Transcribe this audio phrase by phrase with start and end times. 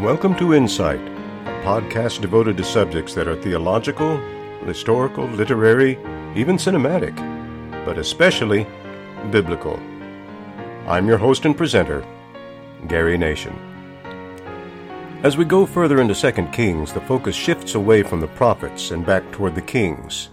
[0.00, 4.16] Welcome to Insight, a podcast devoted to subjects that are theological,
[4.64, 5.98] historical, literary,
[6.34, 7.14] even cinematic,
[7.84, 8.66] but especially
[9.30, 9.78] biblical.
[10.86, 12.02] I'm your host and presenter,
[12.88, 13.54] Gary Nation.
[15.22, 19.04] As we go further into 2 Kings, the focus shifts away from the prophets and
[19.04, 20.30] back toward the kings.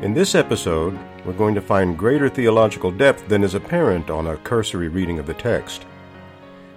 [0.00, 4.38] In this episode, we're going to find greater theological depth than is apparent on a
[4.38, 5.84] cursory reading of the text.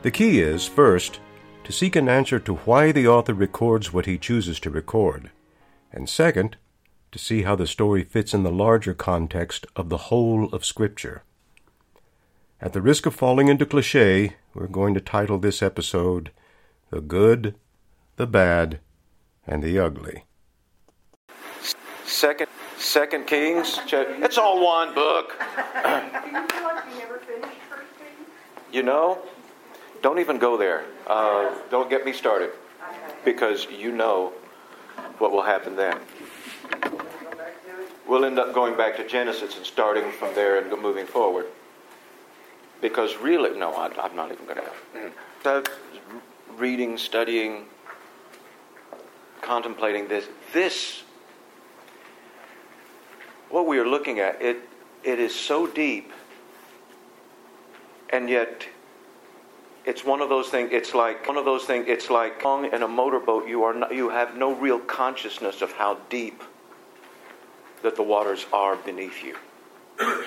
[0.01, 1.21] The key is, first,
[1.63, 5.29] to seek an answer to why the author records what he chooses to record,
[5.91, 6.57] and second,
[7.11, 11.23] to see how the story fits in the larger context of the whole of Scripture.
[12.61, 16.31] At the risk of falling into cliche, we're going to title this episode
[16.89, 17.55] The Good,
[18.17, 18.79] the Bad,
[19.47, 20.25] and the Ugly.
[22.05, 23.79] Second, Second Kings.
[23.91, 25.35] It's all one book.
[28.71, 29.19] you know,
[30.01, 30.85] don't even go there.
[31.07, 32.51] Uh, don't get me started,
[33.25, 34.33] because you know
[35.17, 35.97] what will happen then.
[38.07, 41.45] We'll end up going back to Genesis and starting from there and moving forward.
[42.81, 45.11] Because really, no, I, am not even going to.
[45.43, 45.63] So,
[46.57, 47.65] Reading, studying,
[49.41, 51.03] contemplating this, this,
[53.49, 54.57] what we are looking at, it,
[55.03, 56.11] it is so deep,
[58.09, 58.67] and yet
[59.89, 60.69] it's one of those things.
[60.71, 61.85] It's like one of those things.
[61.87, 63.47] It's like in a motorboat.
[63.47, 66.43] You are not, you have no real consciousness of how deep
[67.81, 69.35] that the waters are beneath you.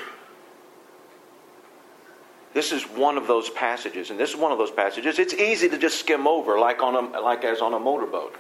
[2.54, 5.18] This is one of those passages, and this is one of those passages.
[5.18, 8.36] It's easy to just skim over, like on a, like as on a motorboat,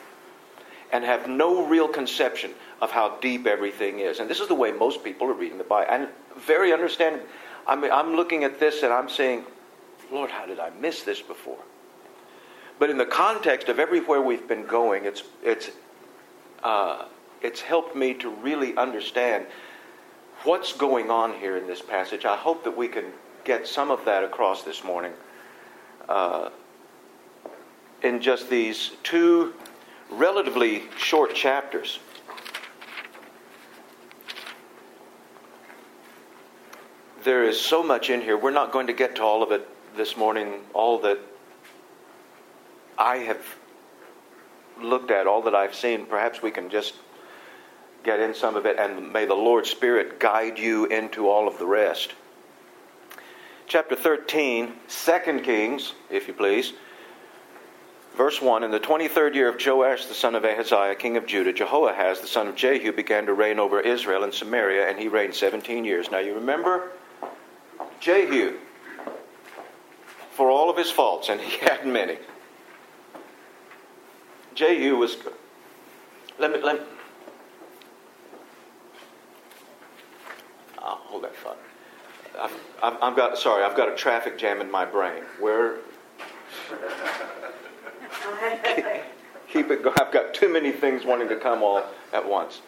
[0.92, 2.50] and have no real conception
[2.82, 4.20] of how deep everything is.
[4.20, 7.22] And this is the way most people are reading the Bible, and very understanding.
[7.66, 9.46] I mean, I'm looking at this and I'm saying,
[10.12, 11.58] Lord, how did I miss this before?
[12.78, 15.70] But in the context of everywhere we've been going, it's it's
[16.62, 17.06] uh,
[17.40, 19.46] it's helped me to really understand
[20.44, 22.24] what's going on here in this passage.
[22.24, 23.06] I hope that we can
[23.44, 25.12] get some of that across this morning
[26.08, 26.50] uh,
[28.02, 29.54] in just these two
[30.10, 32.00] relatively short chapters.
[37.24, 38.36] There is so much in here.
[38.36, 41.18] We're not going to get to all of it this morning, all that
[42.98, 43.44] I have
[44.80, 46.06] looked at, all that I've seen.
[46.06, 46.94] Perhaps we can just
[48.04, 51.58] get in some of it, and may the Lord's Spirit guide you into all of
[51.58, 52.14] the rest
[53.72, 56.74] chapter 13, 2 Kings, if you please.
[58.18, 61.54] Verse 1 In the 23rd year of Joash the son of Ahaziah, king of Judah,
[61.54, 65.34] Jehoahaz the son of Jehu began to reign over Israel and Samaria, and he reigned
[65.34, 66.10] 17 years.
[66.10, 66.90] Now you remember
[67.98, 68.58] Jehu,
[70.32, 72.18] for all of his faults, and he had many.
[74.54, 75.16] Jehu was.
[76.38, 76.60] Let me.
[76.60, 76.86] Let me
[80.78, 81.58] I'll hold that thought.
[82.82, 85.22] I've, I've, got sorry, I've got a traffic jam in my brain.
[85.38, 85.76] Where
[89.48, 89.96] keep it going.
[90.00, 92.60] I've got too many things wanting to come all at once.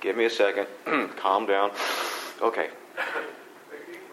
[0.00, 0.66] Give me a second.
[1.16, 1.70] Calm down.
[2.42, 2.68] Okay.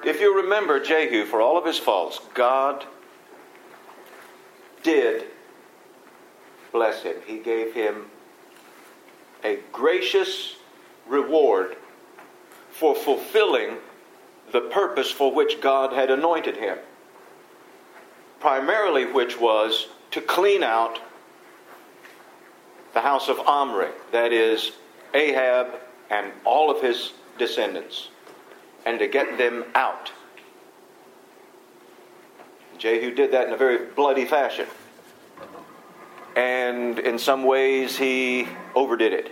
[0.03, 2.85] If you remember Jehu, for all of his faults, God
[4.84, 5.25] did
[6.72, 7.16] bless him.
[7.25, 8.06] He gave him
[9.44, 10.56] a gracious
[11.07, 11.75] reward
[12.72, 13.78] for fulfilling
[14.51, 16.78] the purpose for which God had anointed him.
[18.40, 21.00] Primarily, which was to clean out
[22.94, 24.72] the house of Omri, that is,
[25.13, 25.67] Ahab
[26.09, 28.09] and all of his descendants,
[28.85, 30.11] and to get them out.
[32.77, 34.67] Jehu did that in a very bloody fashion.
[36.35, 39.31] And in some ways, he overdid it.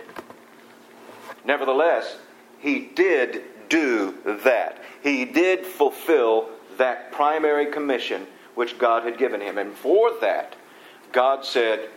[1.44, 2.16] Nevertheless,
[2.58, 4.82] he did do that.
[5.02, 9.58] He did fulfill that primary commission which God had given him.
[9.58, 10.54] And for that,
[11.12, 11.88] God said,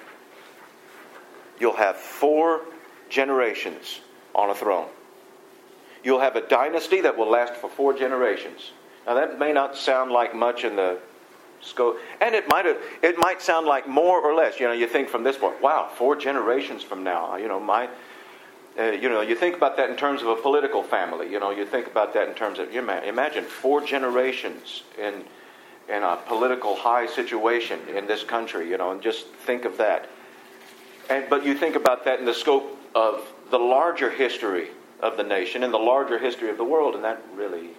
[1.59, 2.61] You'll have four
[3.09, 4.01] generations
[4.33, 4.89] on a throne.
[6.03, 8.71] You'll have a dynasty that will last for four generations.
[9.05, 10.99] Now, that may not sound like much in the
[11.61, 12.65] scope, and it might,
[13.01, 14.59] it might sound like more or less.
[14.59, 17.89] You know, you think from this point, wow, four generations from now, you know, my
[18.77, 21.31] uh, you know, you think about that in terms of a political family.
[21.31, 25.23] You know, you think about that in terms of you imagine four generations in
[25.89, 28.67] in a political high situation in this country.
[28.69, 30.09] You know, and just think of that.
[31.09, 34.69] And but you think about that in the scope of the larger history
[35.03, 37.71] of the nation and the larger history of the world, and that really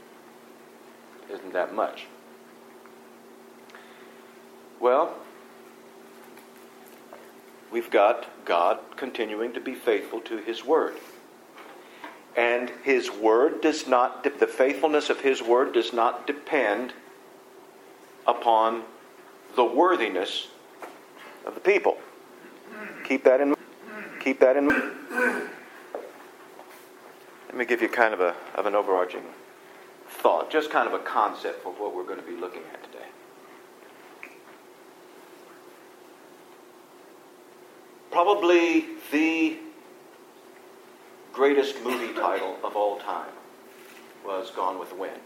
[1.33, 2.05] isn't that much.
[4.79, 5.17] Well,
[7.73, 10.97] we've got God continuing to be faithful to His Word.
[12.37, 16.93] And His Word does not, the faithfulness of His Word does not depend
[18.27, 18.83] upon
[19.57, 20.49] the worthiness
[21.47, 21.97] of the people.
[23.05, 23.55] Keep that in
[24.21, 25.49] keep that in mind.
[27.55, 29.23] Let me give you kind of a of an overarching
[30.09, 33.07] thought, just kind of a concept for what we're going to be looking at today.
[38.11, 39.57] Probably the
[41.33, 43.31] greatest movie title of all time
[44.27, 45.21] was Gone with the Wind,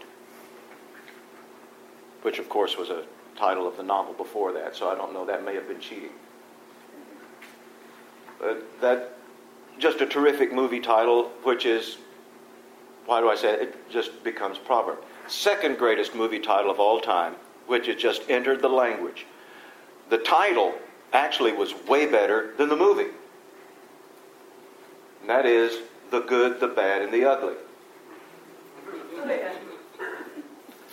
[2.21, 3.05] which of course was a
[3.37, 6.11] title of the novel before that, so I don't know, that may have been cheating.
[8.39, 9.17] But that,
[9.79, 11.97] just a terrific movie title, which is,
[13.09, 13.61] why do I say it?
[13.61, 14.99] It just becomes proverb.
[15.27, 17.33] Second greatest movie title of all time,
[17.65, 19.25] which has just entered the language.
[20.11, 20.75] The title
[21.11, 23.09] actually was way better than the movie.
[25.21, 25.79] And that is
[26.11, 27.55] The Good, the Bad, and the Ugly.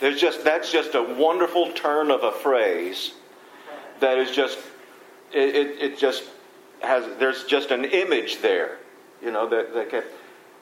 [0.01, 3.13] There's just that's just a wonderful turn of a phrase
[4.01, 4.57] that is just
[5.35, 6.25] it, it, it just
[6.81, 8.79] has there's just an image there,
[9.23, 10.03] you know that, that can,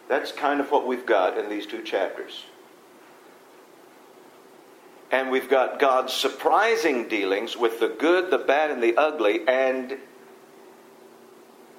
[0.09, 2.45] that's kind of what we've got in these two chapters.
[5.11, 9.97] And we've got God's surprising dealings with the good, the bad, and the ugly, and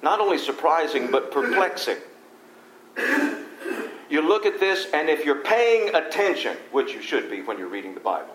[0.02, 1.98] not only surprising, but perplexing.
[4.08, 7.68] You look at this, and if you're paying attention, which you should be when you're
[7.68, 8.34] reading the Bible,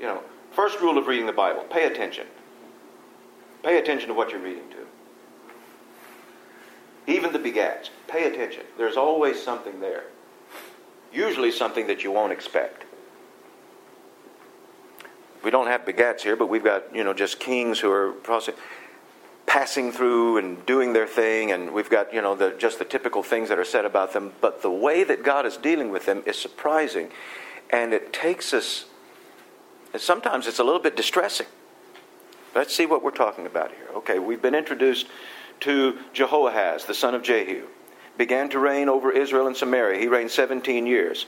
[0.00, 0.22] you know,
[0.52, 2.26] first rule of reading the Bible pay attention.
[3.62, 4.86] Pay attention to what you're reading to.
[7.06, 8.62] Even the begats, pay attention.
[8.76, 10.04] There's always something there.
[11.12, 12.84] Usually something that you won't expect.
[15.44, 18.14] We don't have begats here, but we've got, you know, just kings who are
[19.46, 23.22] passing through and doing their thing, and we've got you know the, just the typical
[23.22, 24.32] things that are said about them.
[24.40, 27.10] But the way that God is dealing with them is surprising,
[27.70, 28.86] and it takes us.
[29.92, 31.46] And sometimes it's a little bit distressing.
[32.54, 33.86] Let's see what we're talking about here.
[33.94, 35.06] Okay, we've been introduced
[35.60, 37.66] to Jehoahaz, the son of Jehu,
[38.16, 39.98] began to reign over Israel and Samaria.
[39.98, 41.26] He reigned 17 years.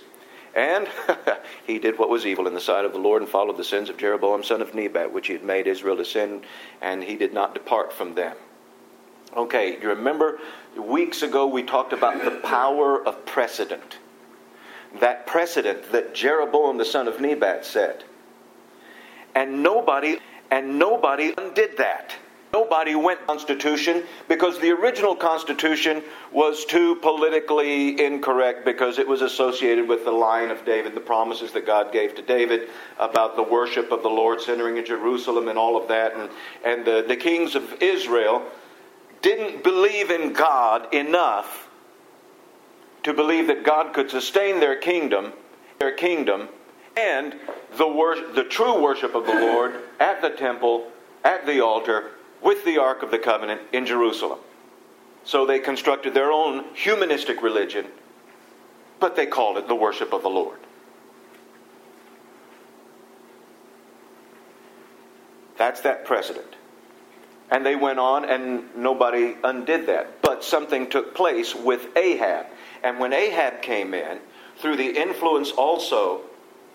[0.55, 0.89] And
[1.67, 3.91] he did what was evil in the sight of the Lord and followed the sins
[3.91, 6.43] of Jeroboam son of Nebat, which he had made Israel to sin,
[6.81, 8.37] and he did not depart from them.
[9.37, 10.39] Okay, you remember
[10.77, 13.99] weeks ago we talked about the power of precedent.
[15.01, 18.05] That precedent that Jeroboam the son of Nebat set.
[19.35, 20.19] And nobody
[20.51, 22.15] and nobody undid that.
[22.53, 26.03] Nobody went Constitution because the original Constitution
[26.33, 31.53] was too politically incorrect because it was associated with the line of David, the promises
[31.53, 35.59] that God gave to David about the worship of the Lord centering in Jerusalem and
[35.59, 36.17] all of that.
[36.17, 36.31] And,
[36.65, 38.43] and the, the kings of Israel
[39.21, 41.69] didn't believe in God enough
[43.03, 45.33] to believe that God could sustain their kingdom,
[45.79, 46.49] their kingdom,
[46.97, 47.37] and
[47.77, 50.91] the, wor- the true worship of the Lord at the temple,
[51.25, 52.12] at the altar,
[52.43, 54.38] with the Ark of the Covenant in Jerusalem.
[55.25, 57.87] So they constructed their own humanistic religion,
[59.00, 60.58] but they called it the worship of the Lord.
[65.56, 66.55] That's that precedent.
[67.51, 70.22] And they went on, and nobody undid that.
[70.22, 72.46] But something took place with Ahab.
[72.82, 74.20] And when Ahab came in,
[74.58, 76.22] through the influence also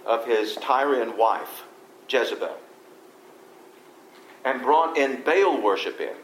[0.06, 1.64] of his Tyrian wife,
[2.10, 2.56] Jezebel,
[4.46, 6.16] and brought in Baal worship in.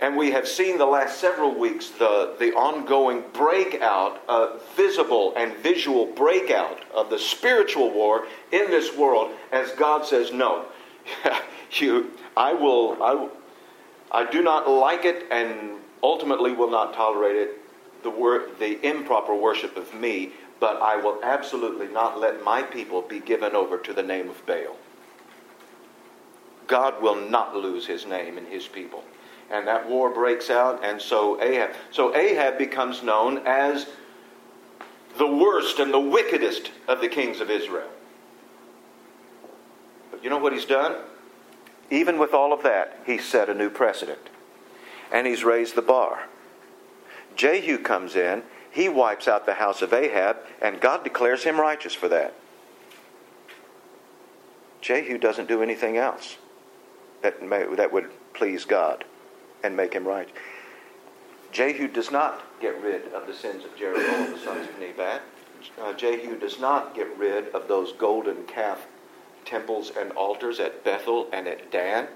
[0.00, 5.56] And we have seen the last several weeks the, the ongoing breakout, uh, visible and
[5.58, 10.66] visual breakout of the spiritual war in this world as God says, No,
[11.72, 13.28] you, I will, I,
[14.10, 17.60] I do not like it and ultimately will not tolerate it,
[18.02, 23.02] the, wor- the improper worship of me, but I will absolutely not let my people
[23.02, 24.76] be given over to the name of Baal.
[26.72, 29.04] God will not lose his name and his people.
[29.50, 31.72] And that war breaks out, and so Ahab.
[31.90, 33.88] So Ahab becomes known as
[35.18, 37.90] the worst and the wickedest of the kings of Israel.
[40.10, 40.96] But you know what he's done?
[41.90, 44.30] Even with all of that, he's set a new precedent.
[45.12, 46.20] And he's raised the bar.
[47.36, 51.92] Jehu comes in, he wipes out the house of Ahab, and God declares him righteous
[51.92, 52.32] for that.
[54.80, 56.38] Jehu doesn't do anything else
[57.22, 59.04] that, may, that would please God
[59.62, 60.28] and make him right.
[61.52, 65.22] Jehu does not get rid of the sins of Jeroboam, the sons of Nebat.
[65.80, 68.86] Uh, Jehu does not get rid of those golden calf
[69.44, 72.08] temples and altars at Bethel and at Dan.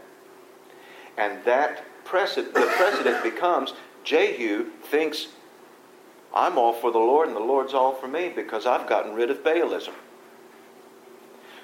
[1.17, 5.29] And that precedent, the precedent becomes Jehu thinks,
[6.35, 9.31] I'm all for the Lord and the Lord's all for me because I've gotten rid
[9.31, 9.95] of Baalism.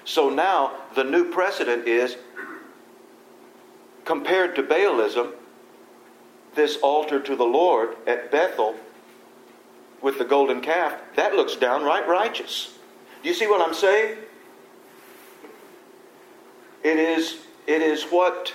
[0.05, 2.17] So now the new precedent is
[4.05, 5.31] compared to Baalism,
[6.55, 8.75] this altar to the Lord at Bethel
[10.01, 12.77] with the golden calf, that looks downright righteous.
[13.21, 14.17] Do you see what I'm saying?
[16.83, 18.53] It is, it is what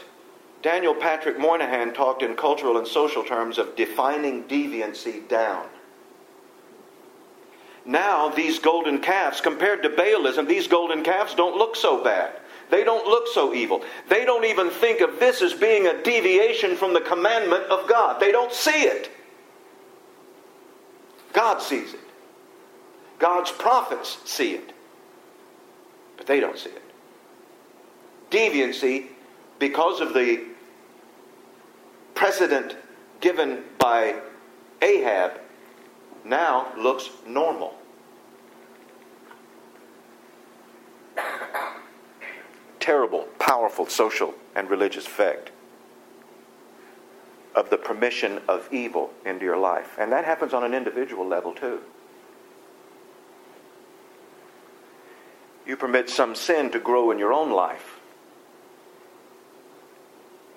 [0.63, 5.67] Daniel Patrick Moynihan talked in cultural and social terms of defining deviancy down.
[7.89, 12.33] Now, these golden calves, compared to Baalism, these golden calves don't look so bad.
[12.71, 13.83] They don't look so evil.
[14.11, 18.21] They don't even think of this as being a deviation from the commandment of God.
[18.21, 19.11] They don't see it.
[21.33, 22.01] God sees it.
[23.19, 24.75] God's prophets see it.
[26.19, 26.83] But they don't see it.
[28.31, 29.07] Deviancy,
[29.59, 30.45] because of the
[32.15, 32.77] precedent
[33.23, 34.21] given by
[34.83, 35.41] Ahab,
[36.25, 37.75] now looks normal.
[42.81, 45.51] Terrible, powerful social and religious effect
[47.55, 49.97] of the permission of evil into your life.
[49.99, 51.81] And that happens on an individual level too.
[55.67, 57.99] You permit some sin to grow in your own life.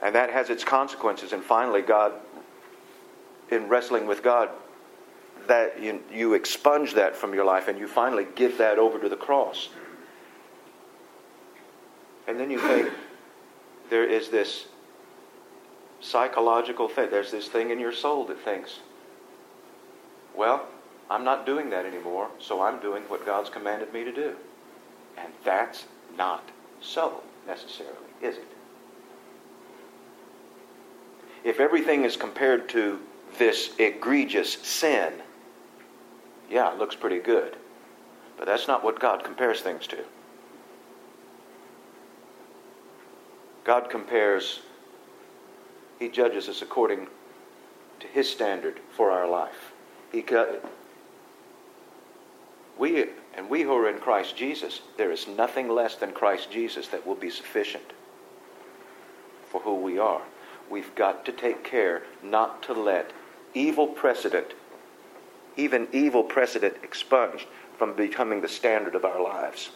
[0.01, 1.33] And that has its consequences.
[1.33, 2.13] And finally, God,
[3.49, 4.49] in wrestling with God,
[5.51, 9.09] that you, you expunge that from your life and you finally give that over to
[9.09, 9.67] the cross.
[12.25, 12.89] And then you think
[13.89, 14.67] there is this
[15.99, 17.09] psychological thing.
[17.11, 18.79] There's this thing in your soul that thinks,
[20.33, 20.65] well,
[21.09, 24.37] I'm not doing that anymore, so I'm doing what God's commanded me to do.
[25.17, 25.83] And that's
[26.15, 26.47] not
[26.79, 28.47] so necessarily, is it?
[31.43, 33.01] If everything is compared to
[33.37, 35.11] this egregious sin,
[36.51, 37.55] yeah, it looks pretty good.
[38.37, 39.99] But that's not what God compares things to.
[43.63, 44.59] God compares,
[45.99, 47.07] He judges us according
[47.99, 49.71] to His standard for our life.
[50.11, 50.25] He,
[52.77, 53.05] we,
[53.35, 57.05] and we who are in Christ Jesus, there is nothing less than Christ Jesus that
[57.05, 57.93] will be sufficient
[59.49, 60.23] for who we are.
[60.69, 63.11] We've got to take care not to let
[63.53, 64.53] evil precedent
[65.57, 67.45] even evil precedent expunged
[67.77, 69.71] from becoming the standard of our lives.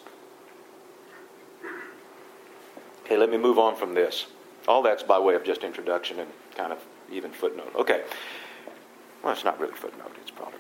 [3.06, 4.28] Okay, let me move on from this.
[4.68, 6.80] All that's by way of just introduction and kind of
[7.12, 7.72] even footnote.
[7.76, 8.04] Okay.
[9.24, 10.60] Well, it's not really footnote, it's probably.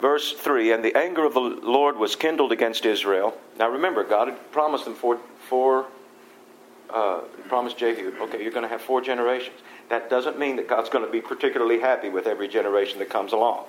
[0.00, 3.36] Verse 3 And the anger of the Lord was kindled against Israel.
[3.58, 5.86] Now remember, God had promised them four, four
[6.94, 9.56] uh, promised Jehu, okay, you're going to have four generations.
[9.88, 13.32] That doesn't mean that God's going to be particularly happy with every generation that comes
[13.32, 13.64] along.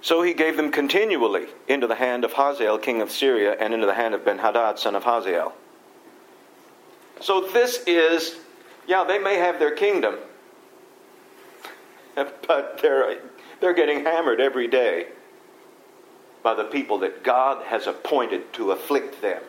[0.00, 3.86] So he gave them continually into the hand of Hazael, king of Syria, and into
[3.86, 5.52] the hand of Benhadad, son of Hazael.
[7.20, 8.36] So this is,
[8.86, 10.14] yeah, they may have their kingdom,
[12.14, 13.18] but they're,
[13.60, 15.08] they're getting hammered every day
[16.46, 19.42] by the people that God has appointed to afflict them.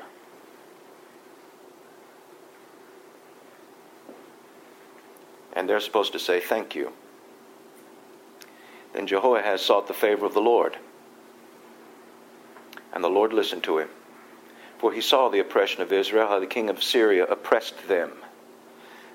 [5.54, 6.92] And they're supposed to say, Thank you.
[8.94, 10.75] Then Jehoahaz sought the favor of the Lord.
[12.92, 13.89] And the Lord listened to him.
[14.80, 18.12] For he saw the oppression of Israel, how the king of Syria oppressed them.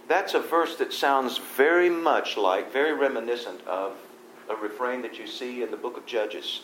[0.06, 3.96] That's a verse that sounds very much like, very reminiscent of
[4.48, 6.60] a refrain that you see in the book of Judges.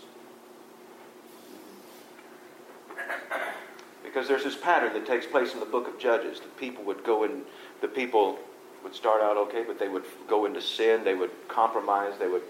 [4.09, 6.41] Because there's this pattern that takes place in the book of Judges.
[6.41, 7.43] The people would go in,
[7.83, 8.39] the people
[8.83, 12.43] would start out okay, but they would go into sin, they would compromise, they would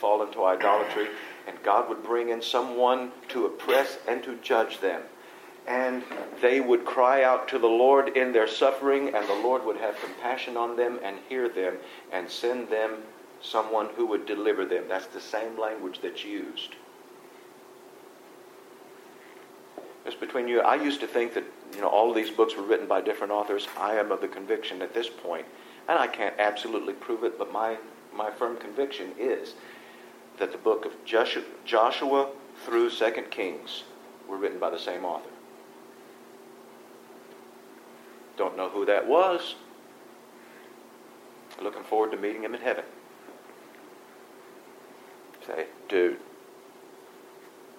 [0.00, 1.08] fall into idolatry,
[1.46, 5.02] and God would bring in someone to oppress and to judge them.
[5.66, 6.02] And
[6.40, 10.00] they would cry out to the Lord in their suffering, and the Lord would have
[10.00, 11.76] compassion on them and hear them
[12.10, 13.02] and send them
[13.42, 14.84] someone who would deliver them.
[14.88, 16.74] That's the same language that's used.
[20.06, 21.42] Just between you, I used to think that
[21.74, 23.66] you know all of these books were written by different authors.
[23.76, 25.44] I am of the conviction at this point,
[25.88, 27.76] and I can't absolutely prove it, but my
[28.14, 29.54] my firm conviction is
[30.38, 32.30] that the book of Joshua, Joshua
[32.64, 33.82] through Second Kings
[34.28, 35.28] were written by the same author.
[38.36, 39.56] Don't know who that was.
[41.60, 42.84] Looking forward to meeting him in heaven.
[45.46, 46.18] Say, dude,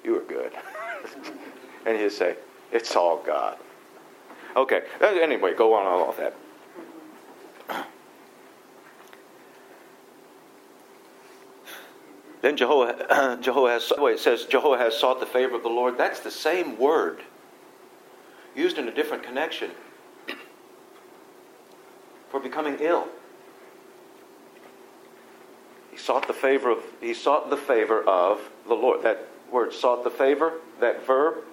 [0.03, 0.51] you were good.
[1.87, 2.35] and he'd say,
[2.71, 3.57] It's all God.
[4.55, 6.35] Okay, uh, anyway, go on all of that.
[12.41, 15.97] Then Jehovah, Jehoahaz, it says Jehoahaz sought the favor of the Lord.
[15.97, 17.21] That's the same word
[18.55, 19.71] used in a different connection
[22.29, 23.07] for becoming ill.
[25.91, 29.03] He sought the favor of he sought the favor of the Lord.
[29.03, 31.43] That word sought the favor, that verb,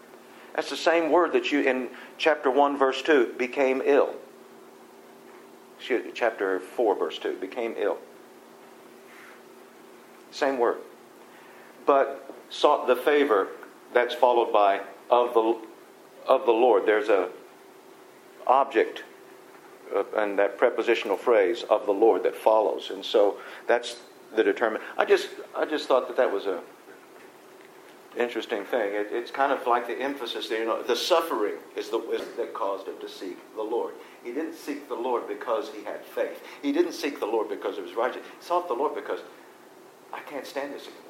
[0.55, 4.15] that's the same word that you in chapter 1 verse 2 became ill.
[6.15, 7.99] Chapter 4 verse 2 became ill.
[10.31, 10.79] Same word.
[11.87, 13.49] But sought the favor
[13.93, 14.81] that's followed by
[15.11, 15.59] of the
[16.27, 16.87] of the Lord.
[16.87, 17.29] There's a
[18.47, 19.05] object
[19.95, 22.91] uh, and that prepositional phrase of the Lord that follows.
[22.91, 23.97] And so that's
[24.35, 24.81] the determine.
[24.97, 26.61] I just I just thought that that was a
[28.17, 28.95] interesting thing.
[28.95, 30.61] It, it's kind of like the emphasis there.
[30.61, 33.95] You know, the suffering is the is that caused him to seek the Lord.
[34.23, 36.43] He didn't seek the Lord because he had faith.
[36.63, 38.27] He didn't seek the Lord because of his righteousness.
[38.39, 39.21] He sought the Lord because
[40.13, 41.01] I can't stand this anymore.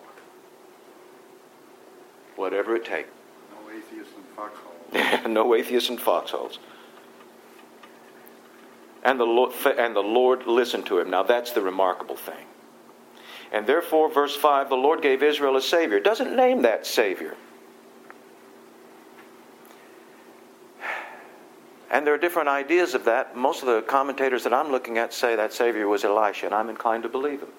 [2.37, 3.09] Whatever it takes.
[3.53, 5.27] No atheists in foxholes.
[5.29, 6.59] no atheists in foxholes.
[9.05, 11.11] And the, Lord, and the Lord listened to him.
[11.11, 12.47] Now that's the remarkable thing.
[13.55, 15.97] And therefore, verse 5, the Lord gave Israel a Savior.
[15.97, 17.37] It doesn't name that Savior.
[21.89, 23.37] And there are different ideas of that.
[23.37, 26.69] Most of the commentators that I'm looking at say that Savior was Elisha, and I'm
[26.69, 27.51] inclined to believe him.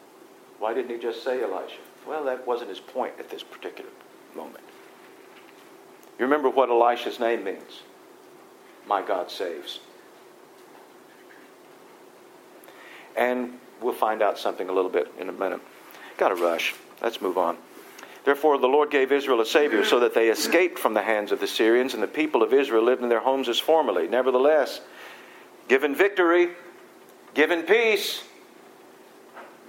[0.59, 1.77] Why didn't he just say Elisha?
[2.05, 3.89] Well, that wasn't his point at this particular
[4.35, 4.65] moment.
[6.19, 7.83] You remember what Elisha's name means?
[8.85, 9.79] My God saves.
[13.15, 15.61] And we'll find out something a little bit in a minute.
[16.17, 16.73] Got to rush.
[17.01, 17.57] Let's move on.
[18.23, 21.39] Therefore, the Lord gave Israel a Savior so that they escaped from the hands of
[21.39, 24.07] the Syrians, and the people of Israel lived in their homes as formerly.
[24.07, 24.81] Nevertheless,
[25.67, 26.49] given victory,
[27.35, 28.23] given peace,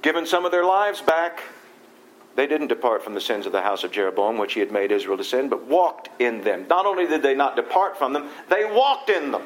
[0.00, 1.42] given some of their lives back,
[2.35, 4.90] they didn't depart from the sins of the house of Jeroboam, which he had made
[4.90, 6.66] Israel to sin, but walked in them.
[6.68, 9.42] Not only did they not depart from them, they walked in them.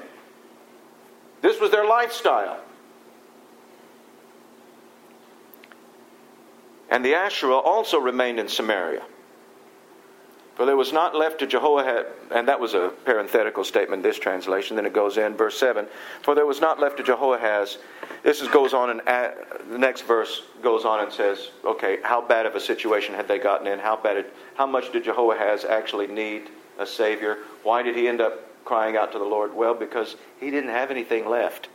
[1.40, 2.60] This was their lifestyle.
[6.90, 9.03] And the Asherah also remained in Samaria.
[10.57, 14.76] For there was not left to Jehoahaz, and that was a parenthetical statement, this translation.
[14.76, 15.87] Then it goes in, verse 7
[16.22, 17.79] For there was not left to Jehoahaz.
[18.22, 19.00] This is, goes on, and
[19.70, 23.38] the next verse goes on and says, okay, how bad of a situation had they
[23.38, 23.79] gotten in?
[23.79, 27.38] How, bad, how much did Jehoahaz actually need a Savior?
[27.62, 29.55] Why did he end up crying out to the Lord?
[29.55, 31.68] Well, because he didn't have anything left.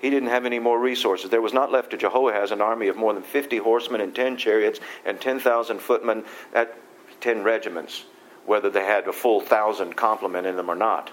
[0.00, 1.30] He didn't have any more resources.
[1.30, 4.36] There was not left to Jehoahaz an army of more than 50 horsemen and 10
[4.36, 6.76] chariots and 10,000 footmen at
[7.20, 8.04] 10 regiments
[8.48, 11.10] whether they had a full thousand complement in them or not.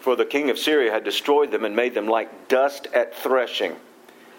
[0.00, 3.76] For the king of Syria had destroyed them and made them like dust at threshing.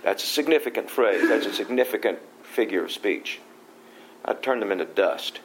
[0.04, 3.40] That's a significant phrase, that's a significant figure of speech.
[4.26, 5.40] I turned them into dust.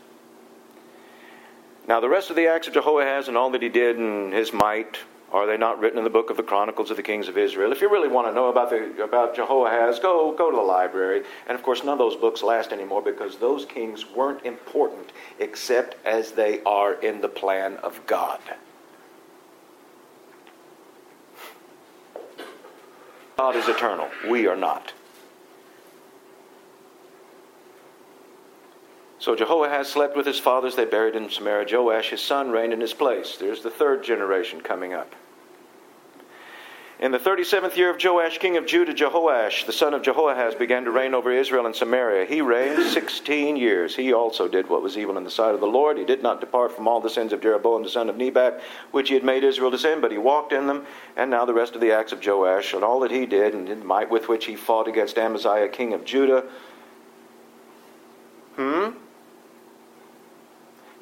[1.87, 4.53] Now, the rest of the acts of Jehoahaz and all that he did and his
[4.53, 4.99] might,
[5.33, 7.73] are they not written in the book of the Chronicles of the Kings of Israel?
[7.73, 11.23] If you really want to know about, the, about Jehoahaz, go, go to the library.
[11.47, 15.97] And of course, none of those books last anymore because those kings weren't important except
[16.05, 18.41] as they are in the plan of God.
[23.39, 24.09] God is eternal.
[24.29, 24.93] We are not.
[29.23, 30.75] So Jehoahaz slept with his fathers.
[30.75, 31.69] They buried him in Samaria.
[31.71, 33.37] Joash, his son, reigned in his place.
[33.37, 35.15] There's the third generation coming up.
[36.99, 40.83] In the 37th year of Joash, king of Judah, Jehoash, the son of Jehoahaz, began
[40.87, 42.25] to reign over Israel and Samaria.
[42.25, 43.95] He reigned 16 years.
[43.95, 45.99] He also did what was evil in the sight of the Lord.
[45.99, 49.07] He did not depart from all the sins of Jeroboam, the son of Nebat, which
[49.07, 50.85] he had made Israel to sin, but he walked in them.
[51.17, 53.69] And now the rest of the acts of Joash, and all that he did, and
[53.69, 56.43] the might with which he fought against Amaziah, king of Judah.
[58.57, 58.91] Hmm?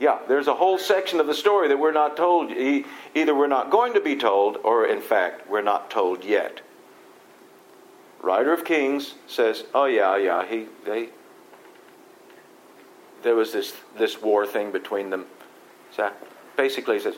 [0.00, 2.50] Yeah, there's a whole section of the story that we're not told.
[2.50, 6.62] Either we're not going to be told, or in fact, we're not told yet.
[8.22, 11.10] Writer of Kings says, "Oh yeah, yeah, he they
[13.22, 15.26] there was this this war thing between them."
[15.94, 16.10] So
[16.56, 17.16] basically, he says,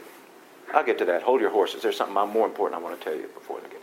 [0.75, 1.23] "I'll get to that.
[1.23, 1.83] Hold your horses.
[1.83, 3.83] There's something more important I want to tell you before they get."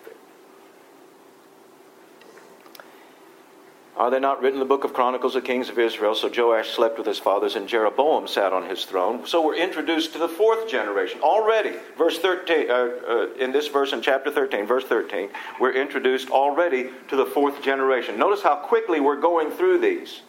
[3.99, 6.15] Are they not written in the book of Chronicles of Kings of Israel?
[6.15, 9.27] So Joash slept with his fathers, and Jeroboam sat on his throne.
[9.27, 11.73] So we're introduced to the fourth generation already.
[11.97, 16.91] Verse 13, uh, uh, in this verse in chapter 13, verse 13, we're introduced already
[17.09, 18.17] to the fourth generation.
[18.17, 20.21] Notice how quickly we're going through these.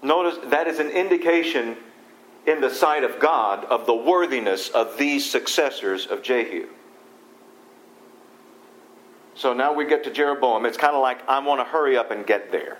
[0.00, 1.76] Notice that is an indication
[2.46, 6.68] in the sight of God of the worthiness of these successors of Jehu.
[9.38, 10.66] So now we get to Jeroboam.
[10.66, 12.76] It's kind of like I want to hurry up and get there.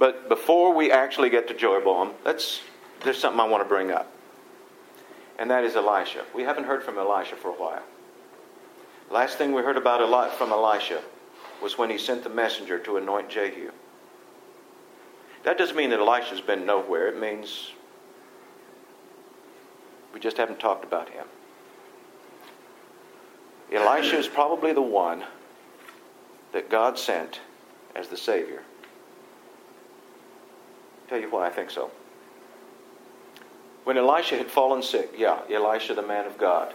[0.00, 2.60] But before we actually get to Jeroboam, let's,
[3.04, 4.12] there's something I want to bring up.
[5.38, 6.24] And that is Elisha.
[6.34, 7.84] We haven't heard from Elisha for a while.
[9.08, 11.00] Last thing we heard about Eli- from Elisha
[11.62, 13.70] was when he sent the messenger to anoint Jehu.
[15.44, 17.06] That doesn't mean that Elisha's been nowhere.
[17.06, 17.70] It means
[20.12, 21.26] we just haven't talked about him.
[23.72, 25.24] Elisha is probably the one
[26.52, 27.40] that God sent
[27.94, 28.62] as the Savior.
[31.02, 31.90] I'll tell you why I think so.
[33.84, 36.74] When Elisha had fallen sick, yeah, Elisha, the man of God,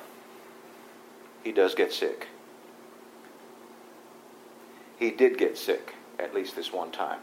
[1.43, 2.27] he does get sick.
[4.97, 7.19] He did get sick, at least this one time.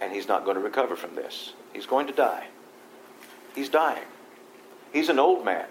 [0.00, 1.54] And he's not going to recover from this.
[1.72, 2.46] He's going to die.
[3.54, 4.04] He's dying.
[4.92, 5.66] He's an old man.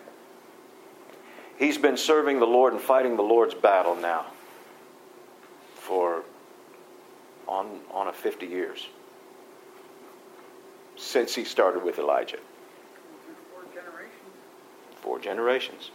[1.57, 4.27] He's been serving the Lord and fighting the Lord's battle now
[5.75, 6.23] for
[7.47, 8.87] on, on a 50 years
[10.95, 12.37] since he started with Elijah.
[13.51, 14.21] Four generations.
[15.01, 15.91] Four generations.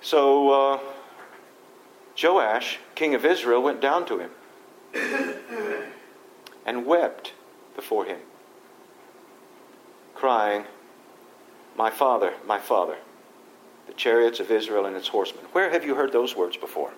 [0.00, 0.78] So uh,
[2.20, 4.30] Joash, king of Israel, went down to him
[6.66, 7.32] and wept
[7.76, 8.18] before him,
[10.14, 10.64] crying,
[11.78, 12.96] My father, my father,
[13.86, 15.44] the chariots of Israel and its horsemen.
[15.52, 16.92] Where have you heard those words before?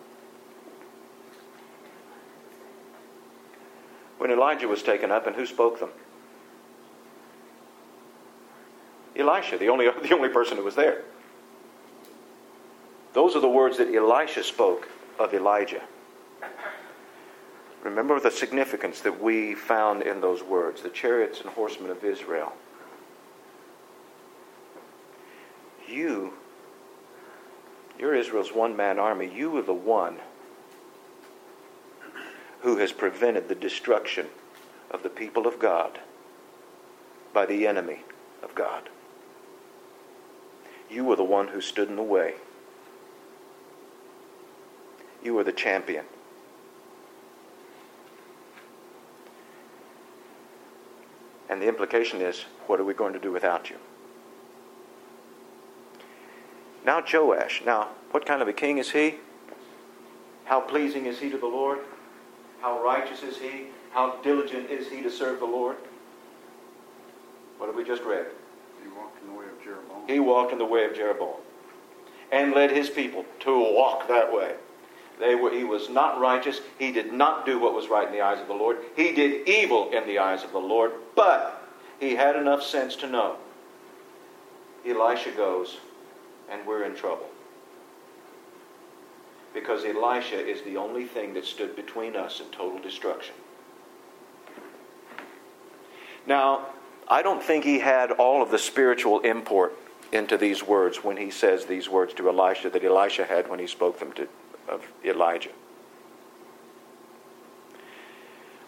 [4.16, 5.90] When Elijah was taken up, and who spoke them?
[9.14, 11.02] Elisha, the only, the only person who was there.
[13.12, 14.88] Those are the words that Elisha spoke
[15.18, 15.82] of Elijah.
[17.82, 22.54] Remember the significance that we found in those words the chariots and horsemen of Israel.
[25.90, 26.34] You,
[27.98, 29.30] you're Israel's one man army.
[29.34, 30.18] You are the one
[32.60, 34.26] who has prevented the destruction
[34.90, 35.98] of the people of God
[37.32, 38.00] by the enemy
[38.42, 38.88] of God.
[40.88, 42.34] You were the one who stood in the way.
[45.22, 46.04] You were the champion.
[51.48, 53.76] And the implication is what are we going to do without you?
[56.84, 57.62] Now, Joash.
[57.64, 59.16] Now, what kind of a king is he?
[60.44, 61.78] How pleasing is he to the Lord?
[62.60, 63.66] How righteous is he?
[63.92, 65.76] How diligent is he to serve the Lord?
[67.58, 68.26] What have we just read?
[68.82, 70.08] He walked in the way of Jeroboam.
[70.08, 71.36] He walked in the way of Jeroboam
[72.32, 74.54] and led his people to walk that way.
[75.18, 76.60] They were, he was not righteous.
[76.78, 78.78] He did not do what was right in the eyes of the Lord.
[78.96, 81.62] He did evil in the eyes of the Lord, but
[81.98, 83.36] he had enough sense to know
[84.86, 85.76] Elisha goes
[86.50, 87.28] and we're in trouble.
[89.54, 93.34] Because Elisha is the only thing that stood between us and total destruction.
[96.26, 96.66] Now,
[97.08, 99.76] I don't think he had all of the spiritual import
[100.12, 103.66] into these words when he says these words to Elisha that Elisha had when he
[103.66, 104.28] spoke them to
[104.70, 105.50] of Elijah.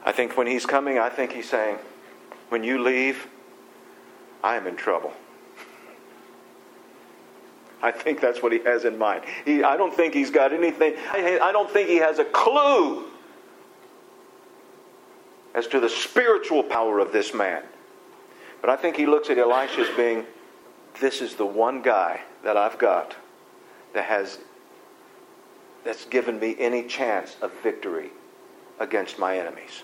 [0.04, 1.78] I think when he's coming, I think he's saying,
[2.48, 3.28] when you leave,
[4.42, 5.12] I am in trouble.
[7.82, 9.24] I think that's what he has in mind.
[9.44, 13.04] He, I don't think he's got anything, I, I don't think he has a clue
[15.54, 17.62] as to the spiritual power of this man.
[18.60, 20.24] But I think he looks at Elisha as being,
[21.00, 23.16] this is the one guy that I've got
[23.92, 24.38] that has
[25.84, 28.10] that's given me any chance of victory
[28.78, 29.82] against my enemies.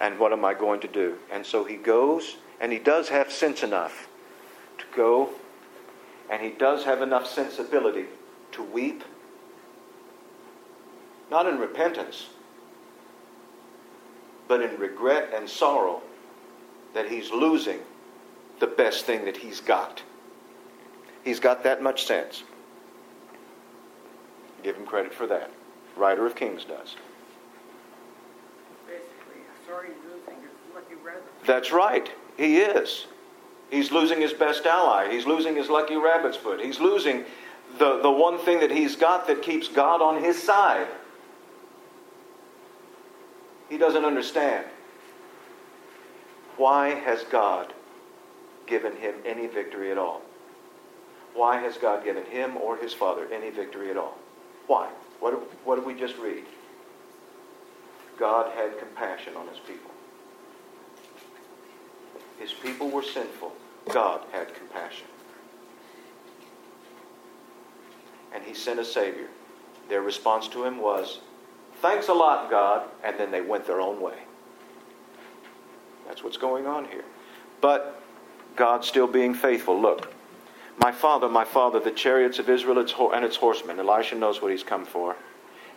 [0.00, 1.16] And what am I going to do?
[1.32, 4.08] And so he goes, and he does have sense enough
[4.78, 5.30] to go,
[6.30, 8.04] and he does have enough sensibility
[8.52, 9.02] to weep.
[11.30, 12.26] Not in repentance,
[14.46, 16.02] but in regret and sorrow
[16.92, 17.78] that he's losing
[18.58, 20.02] the best thing that he's got.
[21.24, 22.42] He's got that much sense.
[24.62, 25.50] Give him credit for that.
[25.96, 26.96] Writer of Kings does.
[28.86, 31.22] Basically, sorry losing his lucky rabbit.
[31.46, 32.10] That's right.
[32.40, 33.04] He is.
[33.70, 35.12] He's losing his best ally.
[35.12, 36.58] He's losing his lucky rabbit's foot.
[36.58, 37.26] He's losing
[37.78, 40.86] the, the one thing that he's got that keeps God on his side.
[43.68, 44.64] He doesn't understand.
[46.56, 47.74] Why has God
[48.66, 50.22] given him any victory at all?
[51.34, 54.16] Why has God given him or his father any victory at all?
[54.66, 54.88] Why?
[55.20, 55.34] What,
[55.66, 56.44] what did we just read?
[58.18, 59.90] God had compassion on his people.
[62.40, 63.52] His people were sinful.
[63.92, 65.06] God had compassion.
[68.32, 69.28] And he sent a Savior.
[69.88, 71.20] Their response to him was,
[71.82, 72.88] Thanks a lot, God.
[73.04, 74.18] And then they went their own way.
[76.06, 77.04] That's what's going on here.
[77.60, 78.00] But
[78.56, 79.80] God still being faithful.
[79.80, 80.12] Look,
[80.78, 83.78] my father, my father, the chariots of Israel and its horsemen.
[83.78, 85.14] Elisha knows what he's come for.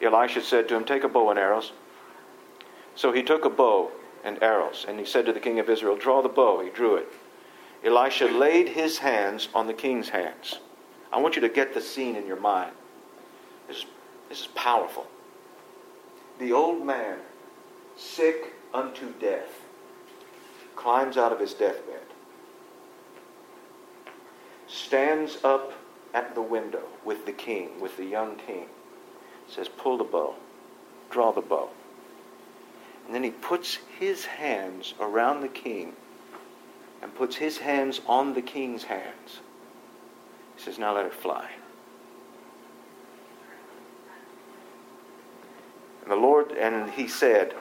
[0.02, 1.74] Elisha said to him, Take a bow and arrows.
[2.96, 3.92] So he took a bow
[4.24, 6.62] and arrows, and he said to the king of Israel, Draw the bow.
[6.64, 7.08] He drew it.
[7.84, 10.60] Elisha laid his hands on the king's hands.
[11.12, 12.72] I want you to get the scene in your mind.
[13.68, 13.86] This is,
[14.30, 15.06] this is powerful.
[16.40, 17.20] The old man,
[17.98, 19.62] sick unto death,
[20.76, 22.02] climbs out of his deathbed,
[24.68, 25.74] stands up
[26.14, 28.66] at the window with the king, with the young king,
[29.48, 30.36] says, Pull the bow,
[31.10, 31.70] draw the bow.
[33.06, 35.94] And then he puts his hands around the king
[37.02, 39.40] and puts his hands on the king's hands.
[40.56, 41.50] He says, Now let it fly.
[46.04, 47.54] And the Lord, and he said,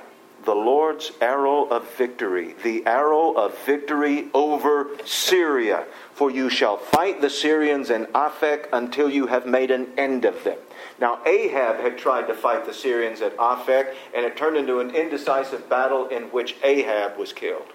[0.45, 5.85] the Lord's arrow of victory, the arrow of victory over Syria.
[6.15, 10.43] For you shall fight the Syrians in Aphek until you have made an end of
[10.45, 10.59] them.
[11.01, 14.91] Now, Ahab had tried to fight the Syrians at Aphek, and it turned into an
[14.91, 17.69] indecisive battle in which Ahab was killed.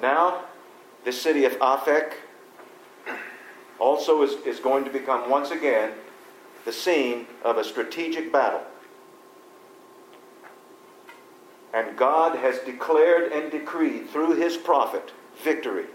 [0.00, 0.44] Now,
[1.04, 2.14] the city of Aphek
[3.78, 5.92] also is, is going to become once again
[6.64, 8.62] the scene of a strategic battle.
[11.72, 15.86] And God has declared and decreed through his prophet victory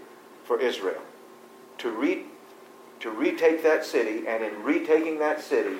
[0.44, 1.02] for Israel
[1.78, 2.24] to, re,
[3.00, 5.76] to retake that city, and in retaking that city,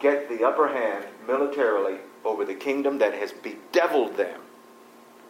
[0.00, 4.40] get the upper hand militarily over the kingdom that has bedeviled them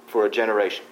[0.07, 0.85] for a generation.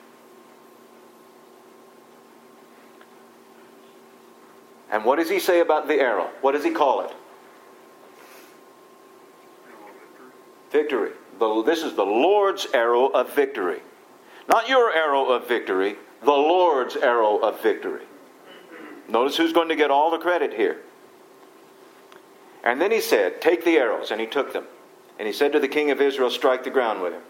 [4.90, 6.30] And what does he say about the arrow?
[6.40, 7.12] What does he call it?
[10.70, 11.10] Victory.
[11.38, 13.80] This is the Lord's arrow of victory.
[14.48, 18.04] Not your arrow of victory, the Lord's arrow of victory.
[19.08, 20.80] Notice who's going to get all the credit here.
[22.62, 24.10] And then he said, Take the arrows.
[24.10, 24.64] And he took them.
[25.18, 27.22] And he said to the king of Israel, Strike the ground with him.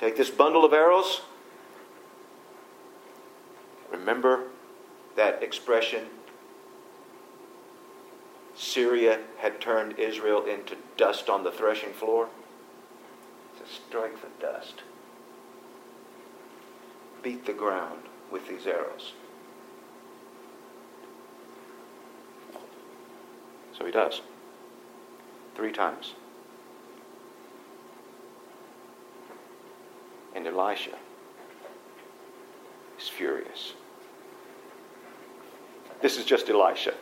[0.00, 1.22] Take this bundle of arrows.
[3.90, 4.44] Remember
[5.16, 6.06] that expression
[8.54, 12.28] Syria had turned Israel into dust on the threshing floor?
[13.58, 14.82] To strike the dust.
[17.22, 19.12] Beat the ground with these arrows.
[23.78, 24.20] So he does.
[25.54, 26.14] Three times.
[30.34, 30.96] And Elisha
[32.98, 33.74] is furious.
[36.00, 36.94] This is just Elisha.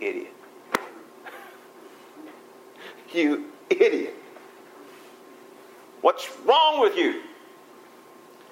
[0.00, 0.32] Idiot.
[3.12, 4.14] you idiot.
[6.00, 7.22] What's wrong with you?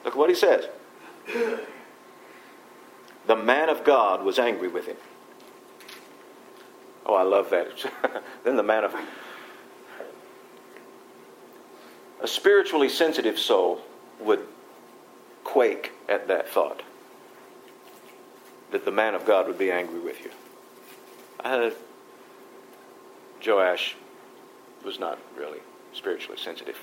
[0.04, 0.66] Look what he says.
[3.26, 4.96] The man of God was angry with him.
[7.06, 7.68] Oh, I love that.
[8.44, 8.94] then the man of.
[12.20, 13.80] A spiritually sensitive soul
[14.20, 14.46] would
[15.44, 16.82] quake at that thought
[18.70, 20.30] that the man of God would be angry with you.
[21.44, 21.70] Uh,
[23.44, 23.96] Joash
[24.84, 25.58] was not really
[25.92, 26.78] spiritually sensitive.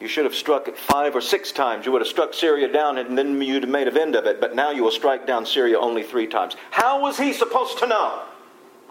[0.00, 1.84] You should have struck it five or six times.
[1.84, 4.40] You would have struck Syria down and then you'd have made an end of it,
[4.40, 6.56] but now you will strike down Syria only three times.
[6.70, 8.22] How was he supposed to know?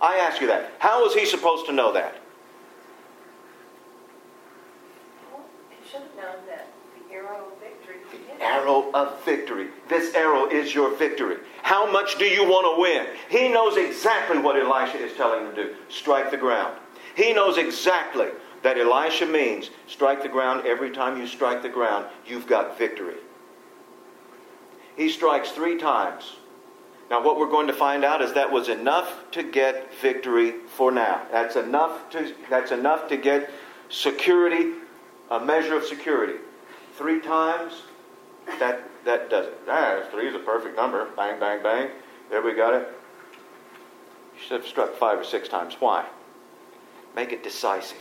[0.02, 0.74] I ask you that.
[0.80, 2.16] How was he supposed to know that?
[8.42, 9.68] Arrow of victory.
[9.90, 11.38] This arrow is your victory.
[11.64, 13.08] How much do you want to win?
[13.30, 16.78] He knows exactly what Elisha is telling him to do strike the ground.
[17.16, 18.28] He knows exactly
[18.64, 20.66] that Elisha means strike the ground.
[20.66, 23.16] Every time you strike the ground, you've got victory.
[24.96, 26.34] He strikes three times.
[27.10, 30.92] Now, what we're going to find out is that was enough to get victory for
[30.92, 31.22] now.
[31.32, 33.50] That's enough to, that's enough to get
[33.90, 34.74] security,
[35.30, 36.40] a measure of security.
[36.98, 37.84] Three times,
[38.60, 39.60] that that does it.
[39.68, 41.06] Ah, three is a perfect number.
[41.16, 41.90] Bang, bang, bang.
[42.30, 42.88] There we got it.
[44.36, 45.76] You should have struck five or six times.
[45.80, 46.06] Why?
[47.16, 47.98] Make it decisive.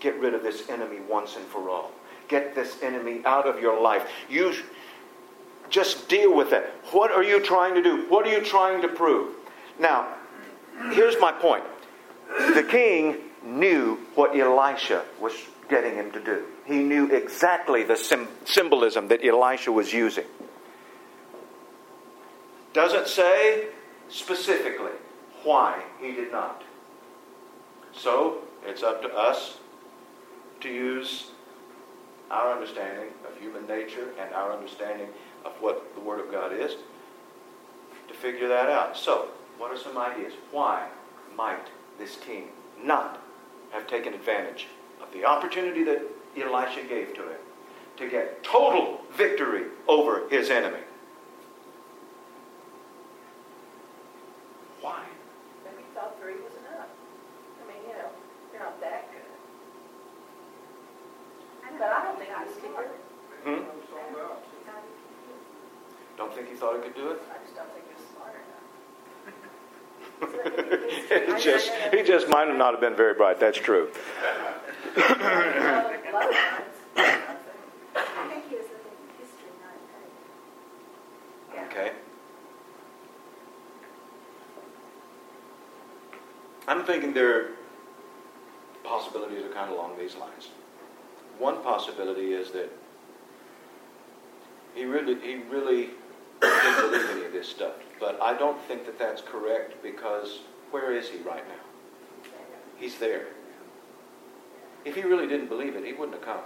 [0.00, 1.92] Get rid of this enemy once and for all.
[2.28, 4.08] Get this enemy out of your life.
[4.28, 4.54] You,
[5.70, 6.70] Just deal with it.
[6.92, 8.06] What are you trying to do?
[8.08, 9.34] What are you trying to prove?
[9.78, 10.14] Now,
[10.92, 11.64] here's my point.
[12.54, 15.32] The king knew what Elisha was
[15.68, 16.44] getting him to do.
[16.64, 20.24] He knew exactly the sim- symbolism that Elisha was using.
[22.72, 23.66] Doesn't say
[24.08, 24.92] specifically
[25.42, 26.62] why he did not.
[27.92, 29.58] So, it's up to us
[30.60, 31.30] to use
[32.30, 35.08] our understanding of human nature and our understanding
[35.44, 36.76] of what the Word of God is
[38.08, 38.96] to figure that out.
[38.96, 40.32] So, what are some ideas?
[40.50, 40.88] Why
[41.36, 41.66] might
[41.98, 42.48] this king
[42.82, 43.20] not
[43.70, 44.66] have taken advantage
[45.02, 46.02] of the opportunity that
[46.36, 47.38] Elisha gave to him
[47.96, 50.80] to get total victory over his enemy?
[54.80, 55.02] Why?
[55.64, 56.88] Maybe he thought three was enough.
[56.88, 58.10] I mean, you know,
[58.52, 59.22] you're not that good.
[61.78, 62.88] But I don't think I was smart.
[63.44, 63.50] Hmm?
[63.50, 64.42] I'm sold out.
[66.16, 67.22] Don't think he thought he could do it?
[67.30, 68.44] I just don't think he was smart enough.
[71.38, 73.38] he just he just might have not have been very bright.
[73.38, 73.90] That's true.
[81.70, 81.92] Okay.
[86.66, 87.50] I'm thinking there
[88.82, 90.48] possibilities are kind of along these lines.
[91.38, 92.72] One possibility is that
[94.74, 95.90] he really he really
[96.40, 100.40] didn't believe any of this stuff, but I don't think that that's correct because
[100.72, 102.30] where is he right now?
[102.76, 103.28] He's there.
[104.88, 106.40] If he really didn't believe it, he wouldn't have come.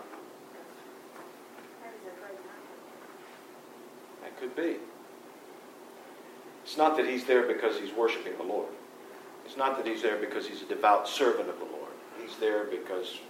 [4.20, 4.78] That could be.
[6.64, 8.66] It's not that he's there because he's worshiping the Lord.
[9.46, 11.92] It's not that he's there because he's a devout servant of the Lord.
[12.20, 13.20] He's there because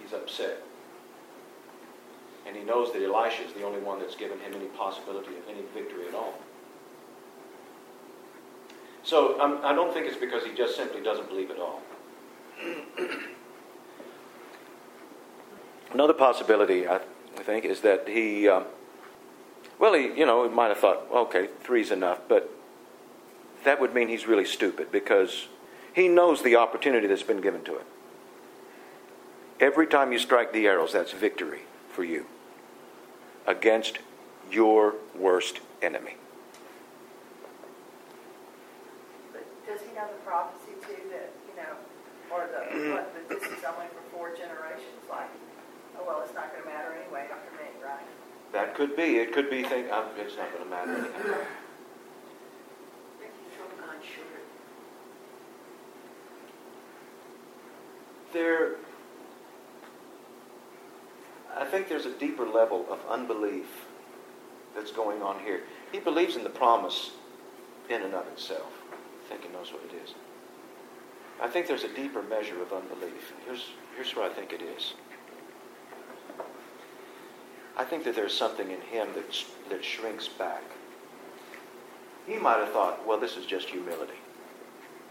[0.00, 0.62] he's upset.
[2.46, 5.46] And he knows that Elisha is the only one that's given him any possibility of
[5.50, 6.32] any victory at all.
[9.02, 11.82] So um, I don't think it's because he just simply doesn't believe at all.
[15.92, 17.00] Another possibility, I,
[17.38, 18.64] think, is that he, um,
[19.78, 22.50] well, he, you know, he might have thought, okay, three's enough, but
[23.64, 25.48] that would mean he's really stupid because
[25.94, 27.86] he knows the opportunity that's been given to him.
[29.58, 32.26] Every time you strike the arrows, that's victory for you
[33.46, 33.98] against
[34.50, 36.16] your worst enemy.
[39.32, 41.72] But does he know the prophecy too that, you know,
[42.36, 45.00] or the, what, that this is only for four generations?
[45.08, 45.30] Like,
[45.98, 48.04] oh, well, it's not going to matter anyway after me, right?
[48.52, 49.16] That could be.
[49.16, 49.62] It could be.
[49.62, 51.44] Think, uh, it's not going to matter anyhow.
[53.18, 54.44] Making from God short.
[58.32, 58.76] There,
[61.56, 63.86] I think there's a deeper level of unbelief
[64.74, 65.62] that's going on here.
[65.90, 67.12] He believes in the promise
[67.88, 68.72] in and of itself.
[68.92, 70.14] I think he knows what it is.
[71.40, 73.32] I think there's a deeper measure of unbelief.
[73.46, 74.94] Here's, here's where I think it is.
[77.76, 80.62] I think that there's something in him that, that shrinks back.
[82.26, 84.14] He might have thought, well, this is just humility.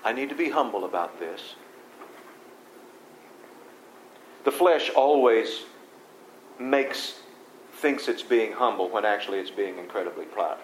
[0.03, 1.55] I need to be humble about this.
[4.43, 5.63] The flesh always
[6.59, 7.19] makes
[7.73, 10.57] thinks it's being humble when actually it's being incredibly proud.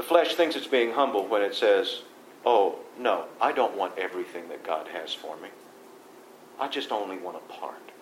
[0.00, 2.00] The flesh thinks it's being humble when it says,
[2.46, 5.50] "Oh, no, I don't want everything that God has for me.
[6.58, 7.92] I just only want a part."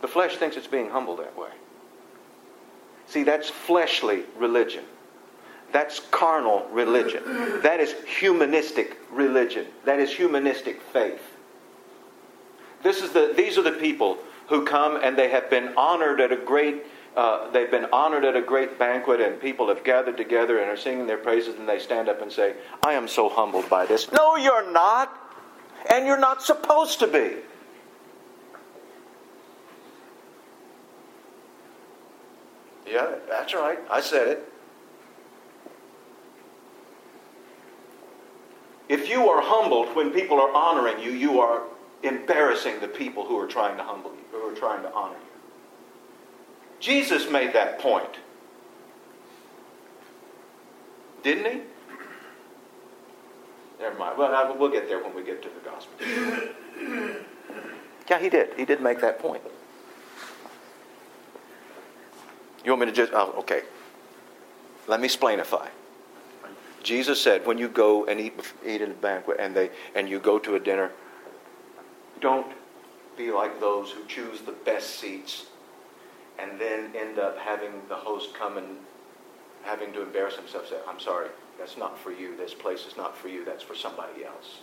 [0.00, 1.50] The flesh thinks it's being humble that way.
[3.06, 4.86] See, that's fleshly religion.
[5.70, 7.22] That's carnal religion.
[7.62, 9.68] That is humanistic religion.
[9.84, 11.22] That is humanistic faith.
[12.82, 16.32] This is the, these are the people who come and they have been honored at
[16.32, 16.82] a great
[17.16, 20.76] uh, they've been honored at a great banquet and people have gathered together and are
[20.76, 24.10] singing their praises and they stand up and say, I am so humbled by this.
[24.10, 25.20] No, you're not.
[25.90, 27.36] And you're not supposed to be.
[32.86, 33.78] Yeah, that's right.
[33.90, 34.52] I said it.
[38.88, 41.62] If you are humbled when people are honoring you, you are
[42.02, 45.33] embarrassing the people who are trying to humble you, who are trying to honor you.
[46.84, 48.18] Jesus made that point.
[51.22, 51.60] Didn't he?
[53.80, 54.18] Never mind.
[54.18, 55.96] Well, we'll get there when we get to the gospel.
[58.10, 58.52] Yeah, he did.
[58.58, 59.42] He did make that point.
[62.62, 63.62] You want me to just, oh, okay.
[64.86, 65.68] Let me explainify.
[66.82, 70.18] Jesus said, when you go and eat, eat in a banquet and, they, and you
[70.18, 70.90] go to a dinner,
[72.20, 72.52] don't
[73.16, 75.46] be like those who choose the best seats
[76.38, 78.66] and then end up having the host come and
[79.62, 81.28] having to embarrass himself say, I'm sorry,
[81.58, 82.36] that's not for you.
[82.36, 83.44] This place is not for you.
[83.44, 84.58] That's for somebody else.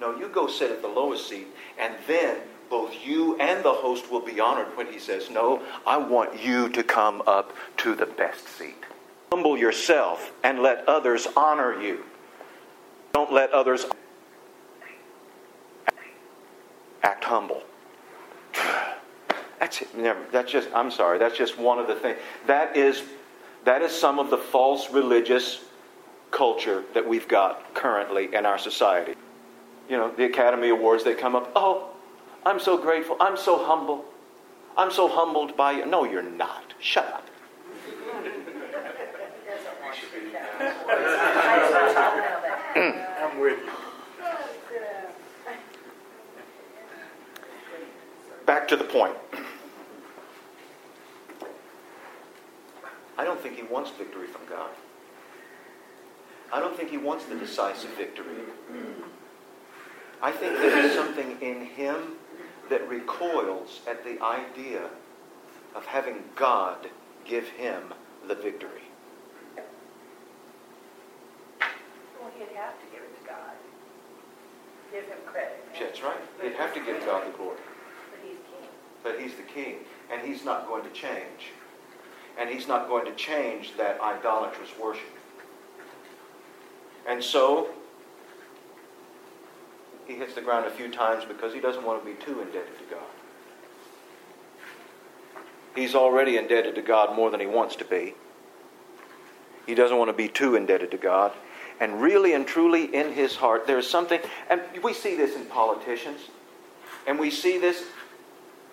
[0.00, 1.48] No, you go sit at the lowest seat,
[1.78, 2.38] and then
[2.70, 6.68] both you and the host will be honored when he says, No, I want you
[6.70, 8.82] to come up to the best seat.
[9.30, 12.04] Humble yourself and let others honor you.
[13.12, 13.84] Don't let others
[17.02, 17.62] act humble.
[19.62, 19.96] That's it.
[19.96, 20.20] Never.
[20.32, 20.68] That's just.
[20.74, 21.18] I'm sorry.
[21.18, 22.18] That's just one of the things.
[22.48, 23.00] That is.
[23.64, 25.62] That is some of the false religious
[26.32, 29.14] culture that we've got currently in our society.
[29.88, 31.04] You know, the Academy Awards.
[31.04, 31.52] They come up.
[31.54, 31.92] Oh,
[32.44, 33.16] I'm so grateful.
[33.20, 34.04] I'm so humble.
[34.76, 35.86] I'm so humbled by you.
[35.86, 36.74] No, you're not.
[36.80, 37.28] Shut up.
[43.16, 43.72] I'm with you.
[48.44, 49.14] Back to the point.
[53.18, 54.70] I don't think he wants victory from God.
[56.52, 58.36] I don't think he wants the decisive victory.
[60.22, 62.16] I think there is something in him
[62.68, 64.88] that recoils at the idea
[65.74, 66.88] of having God
[67.24, 67.94] give him
[68.28, 68.82] the victory.
[72.20, 73.56] Well, he'd have to give it to God.
[74.92, 75.64] Give him credit.
[75.78, 76.20] That's right.
[76.42, 77.56] He'd have to give God the glory.
[78.10, 78.68] But he's king.
[79.02, 79.76] But he's the king,
[80.12, 81.52] and he's not going to change.
[82.42, 85.06] And he's not going to change that idolatrous worship.
[87.08, 87.70] And so,
[90.08, 92.76] he hits the ground a few times because he doesn't want to be too indebted
[92.78, 93.04] to God.
[95.76, 98.14] He's already indebted to God more than he wants to be.
[99.64, 101.30] He doesn't want to be too indebted to God.
[101.78, 104.18] And really and truly in his heart, there's something,
[104.50, 106.22] and we see this in politicians,
[107.06, 107.84] and we see this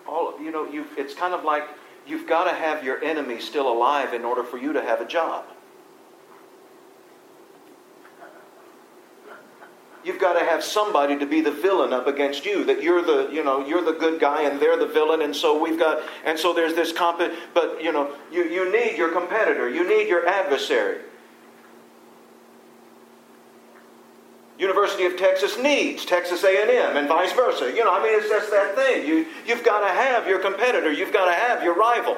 [0.07, 1.67] all, of you know, you, it's kind of like
[2.09, 5.05] you've got to have your enemy still alive in order for you to have a
[5.05, 5.45] job.
[10.03, 12.63] You've got to have somebody to be the villain up against you.
[12.63, 15.61] That you're the, you know, you're the good guy and they're the villain, and so
[15.61, 17.21] we've got, and so there's this comp.
[17.53, 19.69] But you know, you, you need your competitor.
[19.69, 21.01] You need your adversary.
[24.59, 27.71] University of Texas needs Texas A&M and vice versa.
[27.73, 29.07] You know, I mean, it's just that thing.
[29.07, 30.91] You, you've got to have your competitor.
[30.91, 32.17] You've got to have your rival.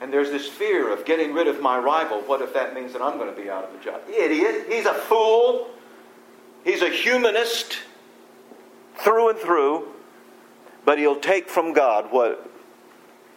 [0.00, 2.20] And there's this fear of getting rid of my rival.
[2.22, 4.02] What if that means that I'm going to be out of a job?
[4.08, 4.66] Idiot.
[4.68, 5.68] He's a fool.
[6.64, 7.78] He's a humanist
[8.96, 9.86] through and through.
[10.84, 12.50] But he'll take from God what,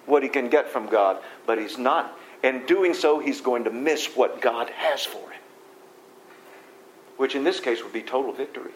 [0.07, 1.20] what he can get from God.
[1.45, 2.18] But he's not.
[2.43, 5.36] In doing so, he's going to miss what God has for him
[7.18, 8.72] which in this case would be total victory.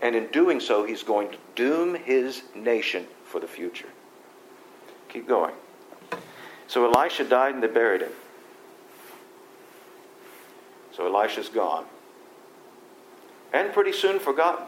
[0.00, 3.88] And in doing so, he's going to doom his nation for the future.
[5.08, 5.54] Keep going.
[6.66, 8.12] So Elisha died and they buried him.
[10.92, 11.84] So Elisha's gone.
[13.52, 14.66] And pretty soon forgotten.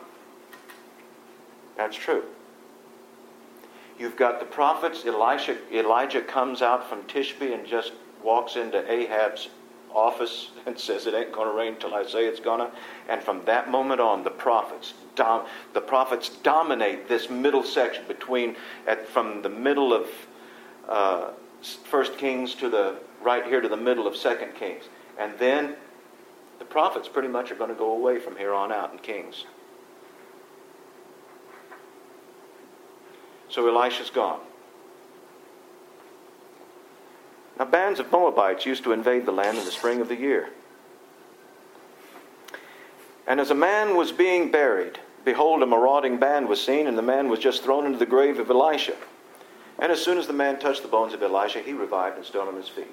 [1.76, 2.24] That's true.
[3.98, 5.04] You've got the prophets.
[5.04, 7.92] Elisha, Elijah comes out from Tishbe and just
[8.22, 9.48] walks into Ahab's
[9.94, 12.70] office and says it ain't going to rain until I say it's to.
[13.08, 18.56] And from that moment on, the prophets dom- the prophets dominate this middle section between
[18.86, 20.06] at, from the middle of
[20.88, 21.30] uh,
[21.84, 24.84] First Kings to the right here to the middle of Second Kings,
[25.18, 25.74] and then
[26.58, 29.44] the prophets pretty much are going to go away from here on out in Kings.
[33.48, 34.40] So Elisha's gone.
[37.60, 40.48] Now, bands of Moabites used to invade the land in the spring of the year.
[43.26, 47.02] And as a man was being buried, behold, a marauding band was seen, and the
[47.02, 48.96] man was just thrown into the grave of Elisha.
[49.78, 52.48] And as soon as the man touched the bones of Elisha, he revived and stood
[52.48, 52.90] on his feet.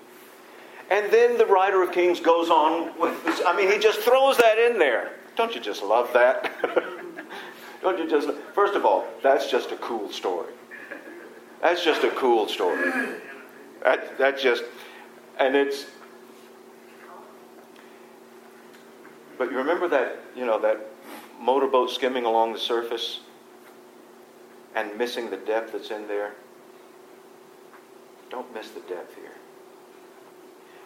[0.91, 3.41] And then the writer of Kings goes on with this.
[3.47, 5.13] I mean, he just throws that in there.
[5.38, 6.51] Don't you just love that?
[7.82, 8.30] Don't you just?
[8.53, 10.51] First of all, that's just a cool story.
[11.61, 13.22] That's just a cool story.
[13.84, 14.63] That, that just,
[15.39, 15.86] and it's,
[19.38, 20.80] but you remember that, you know, that
[21.39, 23.19] motorboat skimming along the surface
[24.75, 26.34] and missing the depth that's in there?
[28.30, 29.32] Don't miss the depth here.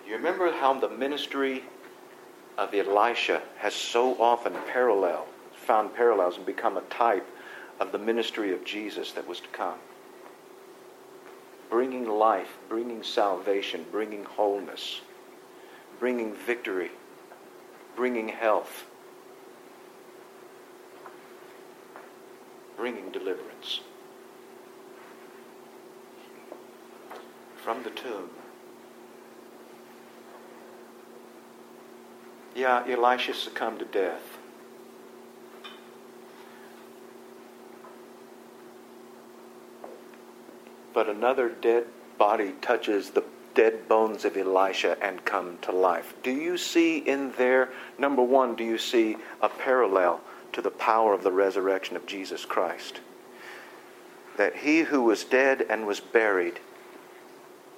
[0.06, 1.64] You remember how the ministry
[2.58, 7.28] of Elisha has so often parallel, found parallels and become a type
[7.80, 9.80] of the ministry of Jesus that was to come
[11.72, 15.02] bringing life, bringing salvation, bringing wholeness,
[16.00, 16.92] bringing victory,
[17.96, 18.86] bringing health.
[22.82, 23.82] bringing deliverance.
[27.58, 28.32] From the tomb.
[32.56, 34.40] Yeah, Elisha succumbed to death.
[40.94, 41.86] But another dead
[42.18, 43.24] body touches the
[43.54, 46.14] dead bones of Elisha and come to life.
[46.24, 50.22] Do you see in there, number one, do you see a parallel
[50.54, 53.00] to the power of the resurrection of Jesus Christ?
[54.38, 56.60] That he who was dead and was buried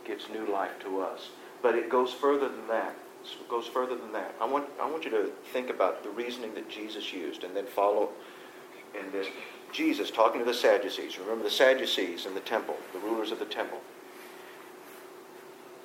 [0.05, 1.29] gives new life to us.
[1.61, 2.95] But it goes further than that.
[3.23, 4.35] It goes further than that.
[4.41, 7.65] I want, I want you to think about the reasoning that Jesus used and then
[7.65, 8.09] follow
[8.99, 9.27] in this.
[9.73, 11.17] Jesus talking to the Sadducees.
[11.17, 13.81] Remember the Sadducees in the temple, the rulers of the temple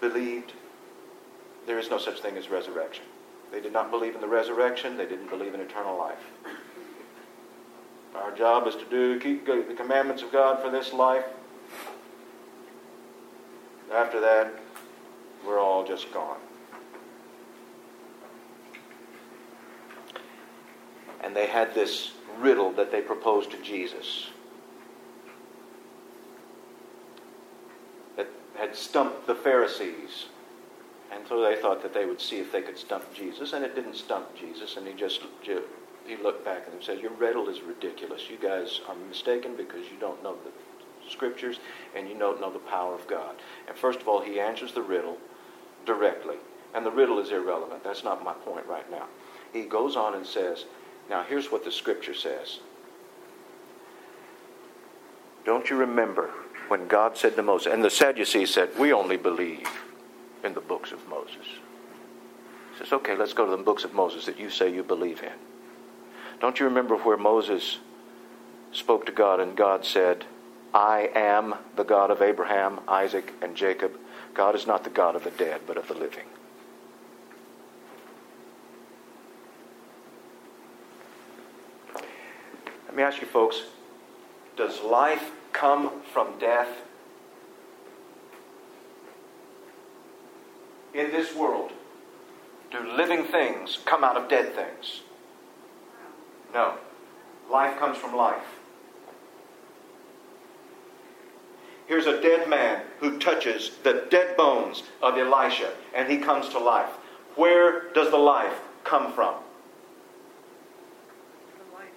[0.00, 0.52] believed
[1.66, 3.04] there is no such thing as resurrection.
[3.50, 4.96] They did not believe in the resurrection.
[4.96, 6.18] They didn't believe in eternal life.
[8.14, 11.24] Our job is to do keep the commandments of God for this life.
[13.92, 14.52] After that,
[15.46, 16.38] we're all just gone.
[21.22, 24.28] And they had this riddle that they proposed to Jesus.
[28.16, 30.26] That had stumped the Pharisees.
[31.10, 33.74] And so they thought that they would see if they could stump Jesus, and it
[33.74, 35.22] didn't stump Jesus, and he just
[36.08, 38.30] he looked back at them and said, Your riddle is ridiculous.
[38.30, 40.50] You guys are mistaken because you don't know the
[41.10, 41.58] scriptures
[41.94, 43.36] and you don't know the power of God.
[43.68, 45.18] And first of all, he answers the riddle
[45.84, 46.36] directly.
[46.74, 47.84] And the riddle is irrelevant.
[47.84, 49.06] That's not my point right now.
[49.52, 50.64] He goes on and says,
[51.08, 52.58] Now here's what the scripture says.
[55.44, 56.30] Don't you remember
[56.68, 59.66] when God said to Moses, and the Sadducees said, We only believe
[60.44, 61.46] in the books of Moses.
[62.72, 65.22] He says, Okay, let's go to the books of Moses that you say you believe
[65.22, 65.32] in.
[66.40, 67.78] Don't you remember where Moses
[68.72, 70.26] spoke to God and God said,
[70.74, 73.98] I am the God of Abraham, Isaac, and Jacob.
[74.34, 76.26] God is not the God of the dead, but of the living.
[82.98, 83.62] Me ask you, folks
[84.56, 86.68] does life come from death.
[90.92, 91.70] In this world,
[92.72, 95.02] do living things come out of dead things?
[96.52, 96.74] No.
[97.50, 98.58] Life comes from life.
[101.86, 106.58] Here's a dead man who touches the dead bones of Elisha and he comes to
[106.58, 106.90] life.
[107.36, 109.36] Where does the life come from?
[111.56, 111.88] The life,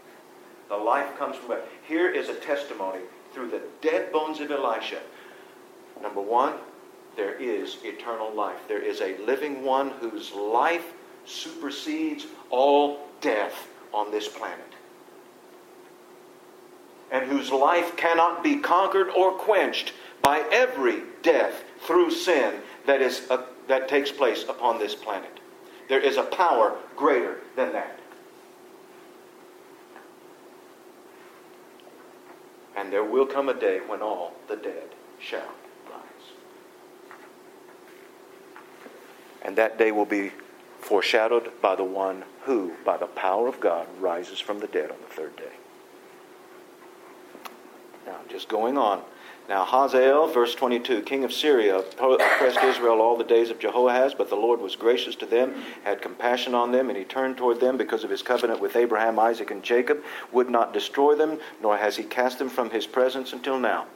[0.72, 1.62] the life comes from where?
[1.86, 3.02] Here is a testimony
[3.34, 5.02] through the dead bones of Elisha.
[6.02, 6.54] Number one,
[7.18, 8.58] there is eternal life.
[8.70, 10.94] There is a living one whose life
[11.26, 14.74] supersedes all death on this planet.
[17.12, 19.92] And whose life cannot be conquered or quenched
[20.22, 25.42] by every death through sin that, is, uh, that takes place upon this planet.
[25.90, 28.00] There is a power greater than that.
[32.76, 35.52] And there will come a day when all the dead shall
[35.90, 36.32] rise.
[39.42, 40.32] And that day will be
[40.80, 44.98] foreshadowed by the one who, by the power of God, rises from the dead on
[45.02, 45.54] the third day.
[48.06, 49.04] Now, just going on.
[49.50, 54.30] Now, Hazael, verse 22, king of Syria, oppressed Israel all the days of Jehoahaz, but
[54.30, 57.76] the Lord was gracious to them, had compassion on them, and he turned toward them
[57.76, 61.98] because of his covenant with Abraham, Isaac, and Jacob, would not destroy them, nor has
[61.98, 63.88] he cast them from his presence until now.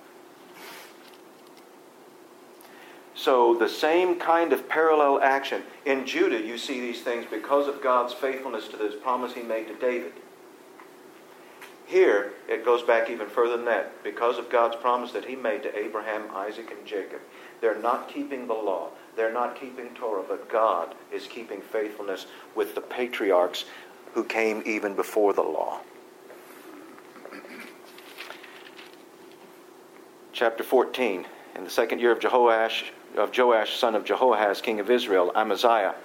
[3.13, 5.63] So, the same kind of parallel action.
[5.85, 9.67] In Judah, you see these things because of God's faithfulness to this promise he made
[9.67, 10.11] to David.
[11.85, 14.03] Here, it goes back even further than that.
[14.03, 17.21] Because of God's promise that He made to Abraham, Isaac, and Jacob,
[17.61, 18.89] they're not keeping the law.
[19.15, 22.25] They're not keeping Torah, but God is keeping faithfulness
[22.55, 23.65] with the patriarchs
[24.13, 25.81] who came even before the law.
[30.33, 31.25] Chapter 14.
[31.55, 35.95] In the second year of Jehoash, of Joash, son of Jehoahaz, king of Israel, Amaziah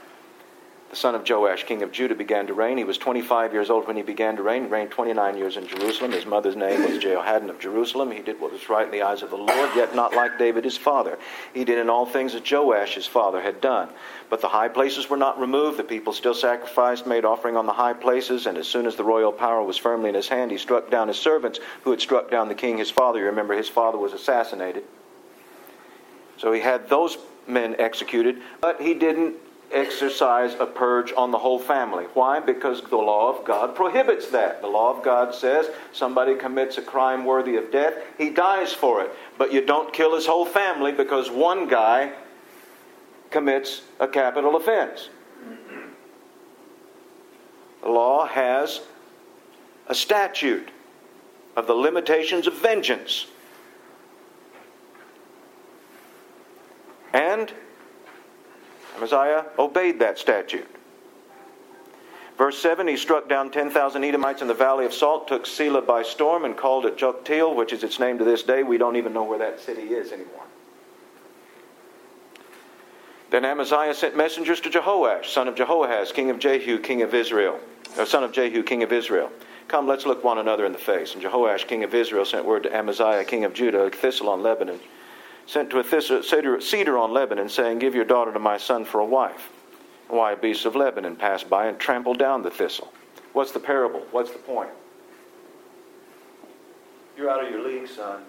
[0.90, 2.76] the son of Joash, king of Judah, began to reign.
[2.76, 4.64] He was 25 years old when he began to reign.
[4.64, 6.10] He reigned 29 years in Jerusalem.
[6.10, 8.10] His mother's name was Jehoaddan of Jerusalem.
[8.10, 10.64] He did what was right in the eyes of the Lord, yet not like David
[10.64, 11.16] his father.
[11.54, 13.88] He did in all things that Joash his father had done.
[14.28, 15.78] But the high places were not removed.
[15.78, 19.04] The people still sacrificed, made offering on the high places, and as soon as the
[19.04, 22.32] royal power was firmly in his hand, he struck down his servants who had struck
[22.32, 23.20] down the king his father.
[23.20, 24.82] You remember his father was assassinated.
[26.36, 27.16] So he had those
[27.46, 29.36] men executed, but he didn't
[29.72, 32.04] exercise a purge on the whole family.
[32.14, 32.40] Why?
[32.40, 34.60] Because the law of God prohibits that.
[34.60, 39.02] The law of God says somebody commits a crime worthy of death, he dies for
[39.02, 39.10] it.
[39.38, 42.12] But you don't kill his whole family because one guy
[43.30, 45.08] commits a capital offense.
[47.82, 48.80] The law has
[49.86, 50.68] a statute
[51.56, 53.26] of the limitations of vengeance.
[57.12, 57.52] And
[58.96, 60.68] Amaziah obeyed that statute.
[62.40, 66.02] Verse 7 He struck down 10,000 Edomites in the valley of Salt, took Selah by
[66.02, 68.62] storm, and called it Joktheel, which is its name to this day.
[68.62, 70.44] We don't even know where that city is anymore.
[73.30, 77.60] Then Amaziah sent messengers to Jehoash, son of Jehoahaz, king of Jehu, king of Israel,
[78.04, 79.30] son of Jehu, king of Israel.
[79.68, 81.14] Come, let's look one another in the face.
[81.14, 84.80] And Jehoash, king of Israel, sent word to Amaziah, king of Judah, thistle on Lebanon,
[85.46, 88.84] sent to a thistle, uh, cedar on Lebanon, saying, Give your daughter to my son
[88.84, 89.50] for a wife.
[90.08, 92.92] Why, wild beasts of Lebanon passed by and trampled down the thistle.
[93.32, 94.06] What's the parable?
[94.10, 94.70] What's the point?
[97.16, 98.22] You're out of your league, son.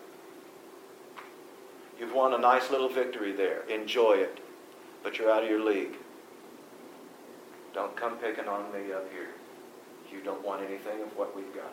[1.99, 3.62] You've won a nice little victory there.
[3.64, 4.39] Enjoy it.
[5.03, 5.95] But you're out of your league.
[7.74, 9.30] Don't come picking on me up here.
[10.12, 11.72] You don't want anything of what we've got.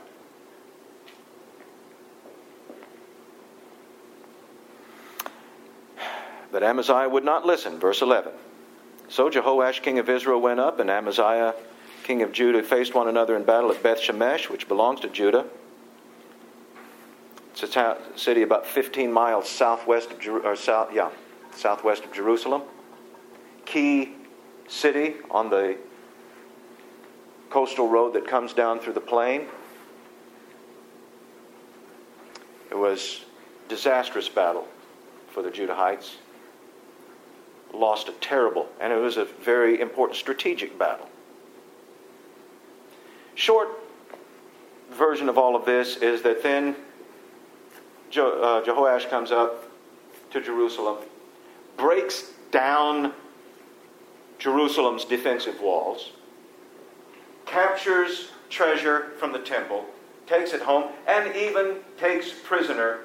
[6.51, 7.79] But Amaziah would not listen.
[7.79, 8.33] Verse 11.
[9.09, 11.55] So Jehoash, king of Israel, went up, and Amaziah,
[12.05, 15.47] king of Judah, faced one another in battle at Beth Shemesh, which belongs to Judah.
[17.53, 21.11] It's a city about 15 miles southwest of or south, yeah,
[21.57, 22.63] southwest of Jerusalem.
[23.65, 24.13] Key
[24.69, 25.77] city on the
[27.51, 29.47] coastal road that comes down through the plain.
[32.71, 33.25] It was
[33.69, 34.69] disastrous battle
[35.31, 36.17] for the Judahites.
[37.73, 41.09] Lost a terrible, and it was a very important strategic battle.
[43.35, 43.69] Short
[44.91, 46.75] version of all of this is that then
[48.11, 49.71] Je- uh, Jehoash comes up
[50.31, 50.99] to Jerusalem,
[51.77, 53.13] breaks down
[54.39, 56.13] Jerusalem's defensive walls,
[57.47, 59.85] captures treasure from the temple,
[60.27, 63.01] takes it home, and even takes prisoner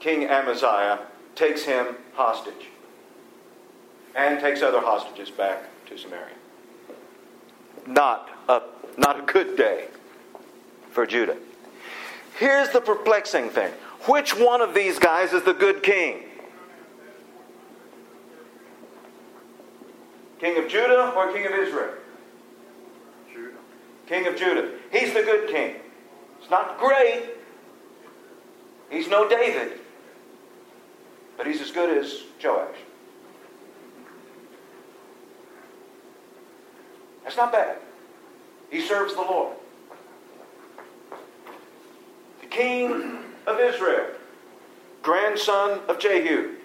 [0.00, 1.00] King Amaziah,
[1.34, 2.68] takes him hostage,
[4.14, 6.34] and takes other hostages back to Samaria.
[7.86, 8.62] Not a,
[8.96, 9.88] not a good day
[10.90, 11.36] for Judah.
[12.38, 13.72] Here's the perplexing thing
[14.06, 16.24] which one of these guys is the good king?
[20.38, 21.94] King of Judah or king of Israel?
[23.32, 23.56] Judah.
[24.06, 24.72] King of Judah.
[24.92, 25.76] He's the good king.
[26.40, 27.30] He's not great.
[28.90, 29.80] He's no David.
[31.38, 32.76] But he's as good as Joash.
[37.24, 37.78] That's not bad.
[38.70, 39.56] He serves the Lord.
[42.40, 44.06] The king of Israel,
[45.02, 46.56] grandson of Jehu,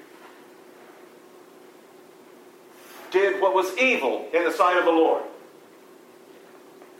[3.11, 5.23] did what was evil in the sight of the Lord.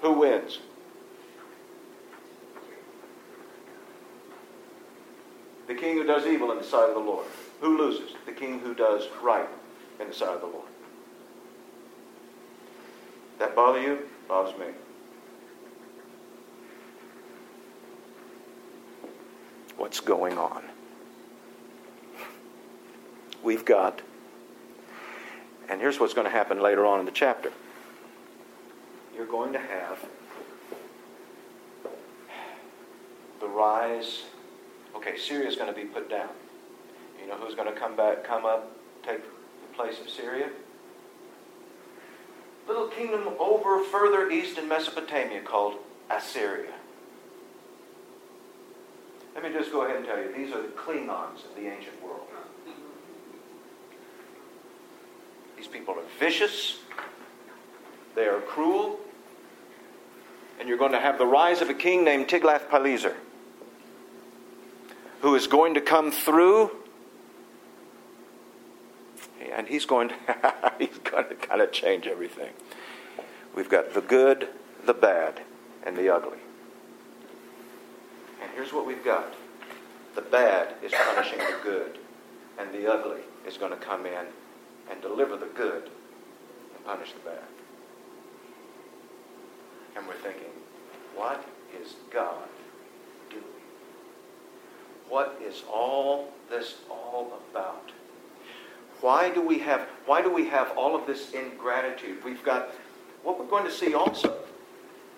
[0.02, 0.60] Who wins?
[5.68, 7.28] The king who does evil in the sight of the Lord.
[7.62, 8.16] Who loses?
[8.26, 9.48] The king who does right
[10.00, 10.69] in the sight of the Lord.
[13.40, 14.00] That bother you?
[14.28, 14.68] Bothers me.
[19.78, 20.64] What's going on?
[23.42, 24.02] We've got,
[25.70, 27.54] and here's what's going to happen later on in the chapter.
[29.16, 30.06] You're going to have
[33.40, 34.24] the rise.
[34.96, 36.30] Okay, Syria is going to be put down.
[37.22, 40.50] You know who's going to come back, come up, take the place of Syria?
[42.70, 45.74] Little kingdom over further east in Mesopotamia called
[46.12, 46.72] Assyria.
[49.34, 52.00] Let me just go ahead and tell you, these are the Klingons of the ancient
[52.04, 52.28] world.
[55.58, 56.78] These people are vicious,
[58.16, 59.00] they are cruel,
[60.60, 63.16] and you're going to have the rise of a king named Tiglath-Pileser
[65.22, 66.70] who is going to come through
[69.60, 70.16] and he's going to
[70.80, 72.52] he's going to kind of change everything.
[73.54, 74.48] We've got the good,
[74.86, 75.42] the bad,
[75.84, 76.38] and the ugly.
[78.42, 79.34] And here's what we've got.
[80.16, 81.98] The bad is punishing the good,
[82.58, 84.28] and the ugly is going to come in
[84.90, 85.90] and deliver the good
[86.76, 87.44] and punish the bad.
[89.98, 90.54] And we're thinking,
[91.16, 91.44] what
[91.84, 92.48] is God
[93.30, 93.44] doing?
[95.10, 97.92] What is all this all about?
[99.02, 102.24] Why do we have why do we have all of this ingratitude?
[102.24, 102.70] We've got
[103.24, 104.38] what we're going to see also.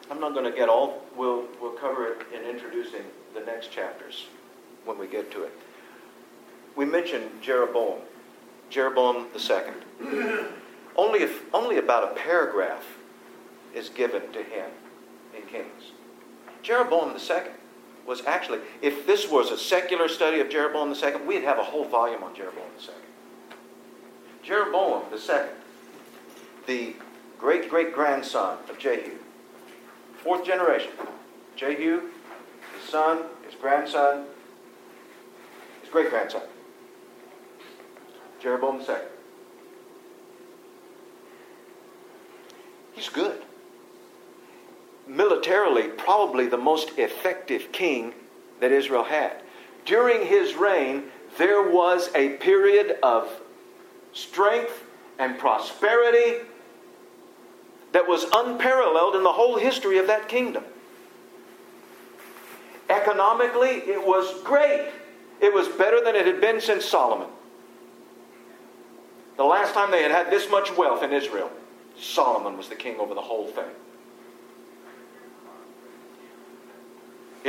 [0.10, 3.04] I'm not going to get all we'll we'll cover it in introducing
[3.34, 4.28] the next chapters
[4.86, 5.54] when we get to it.
[6.76, 8.00] We mentioned Jeroboam,
[8.70, 9.76] Jeroboam the second.
[10.96, 12.86] only if, only about a paragraph
[13.74, 14.70] is given to him
[15.36, 15.92] in Kings.
[16.62, 17.54] Jeroboam the second
[18.06, 21.64] was actually, if this was a secular study of Jeroboam the second, we'd have a
[21.64, 23.02] whole volume on Jeroboam the second.
[24.44, 25.56] Jeroboam second,
[26.66, 26.96] the
[27.38, 29.12] great great grandson of Jehu,
[30.24, 30.92] fourth generation.
[31.56, 32.10] Jehu,
[32.80, 34.26] his son, his grandson,
[35.82, 36.42] his great grandson.
[38.42, 39.10] Jeroboam second.
[42.94, 43.42] He's good.
[45.08, 48.14] Militarily, probably the most effective king
[48.60, 49.42] that Israel had.
[49.86, 51.04] During his reign,
[51.38, 53.30] there was a period of
[54.14, 54.84] strength
[55.20, 56.46] and prosperity
[57.92, 60.64] that was unparalleled in the whole history of that kingdom.
[62.90, 64.90] Economically, it was great.
[65.40, 67.28] It was better than it had been since Solomon.
[69.38, 71.50] The last time they had had this much wealth in Israel,
[71.98, 73.70] Solomon was the king over the whole thing.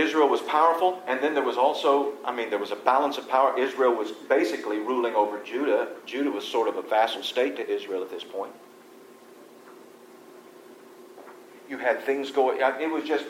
[0.02, 3.28] Israel was powerful, and then there was also, I mean, there was a balance of
[3.28, 3.56] power.
[3.58, 5.88] Israel was basically ruling over Judah.
[6.06, 8.52] Judah was sort of a vassal state to Israel at this point.
[11.68, 13.24] You had things going, it was just,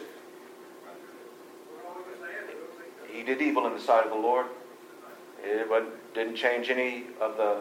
[3.11, 4.47] he did evil in the sight of the Lord.
[5.45, 5.69] It
[6.15, 7.59] didn't change any of the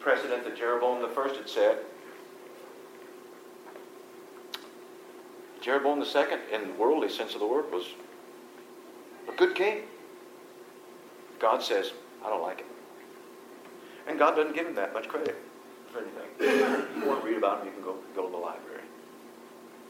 [0.00, 1.84] precedent that Jeroboam the first had set.
[5.60, 7.84] Jeroboam the second, in the worldly sense of the word, was
[9.28, 9.82] a good king.
[11.38, 11.92] God says,
[12.24, 12.66] I don't like it.
[14.06, 15.36] And God doesn't give him that much credit
[15.92, 16.28] for anything.
[16.40, 18.82] if you want to read about him, you can go, go to the library.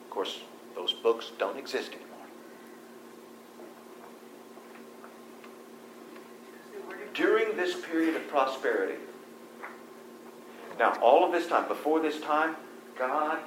[0.05, 0.41] Of course,
[0.75, 2.09] those books don't exist anymore.
[7.15, 9.01] During this period of prosperity,
[10.79, 12.57] now all of this time, before this time,
[12.97, 13.39] God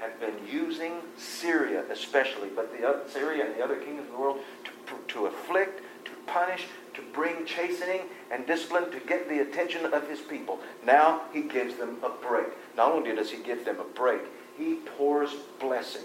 [0.00, 4.20] had been using Syria especially, but the other, Syria and the other kingdoms of the
[4.20, 4.40] world
[4.86, 10.08] to, to afflict, to punish, to bring chastening and discipline to get the attention of
[10.08, 10.58] his people.
[10.84, 12.46] Now he gives them a break.
[12.76, 14.20] Not only does he give them a break,
[14.56, 15.30] he pours
[15.60, 16.04] blessing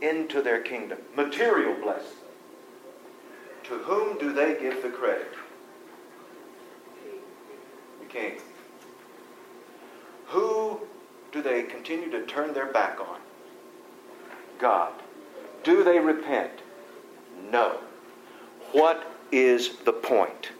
[0.00, 2.18] into their kingdom, material blessing.
[3.64, 5.32] To whom do they give the credit?
[8.00, 8.40] The king.
[10.28, 10.87] Who
[11.32, 13.20] do they continue to turn their back on?
[14.58, 14.92] God.
[15.62, 16.52] Do they repent?
[17.50, 17.78] No.
[18.72, 20.50] What is the point?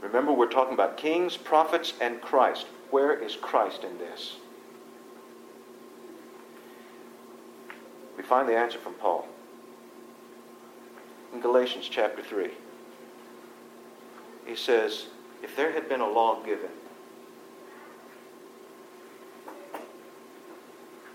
[0.00, 2.66] Remember, we're talking about kings, prophets, and Christ.
[2.90, 4.36] Where is Christ in this?
[8.16, 9.28] We find the answer from Paul
[11.32, 12.50] in Galatians chapter 3.
[14.46, 15.06] He says,
[15.42, 16.70] If there had been a law given,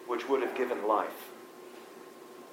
[0.08, 1.30] which would have given life.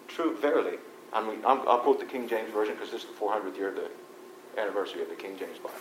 [0.09, 0.79] True, verily.
[1.13, 3.69] I mean, i will quote the King James Version because this is the 400th year
[3.69, 3.91] of the
[4.59, 5.75] anniversary of the King James Bible.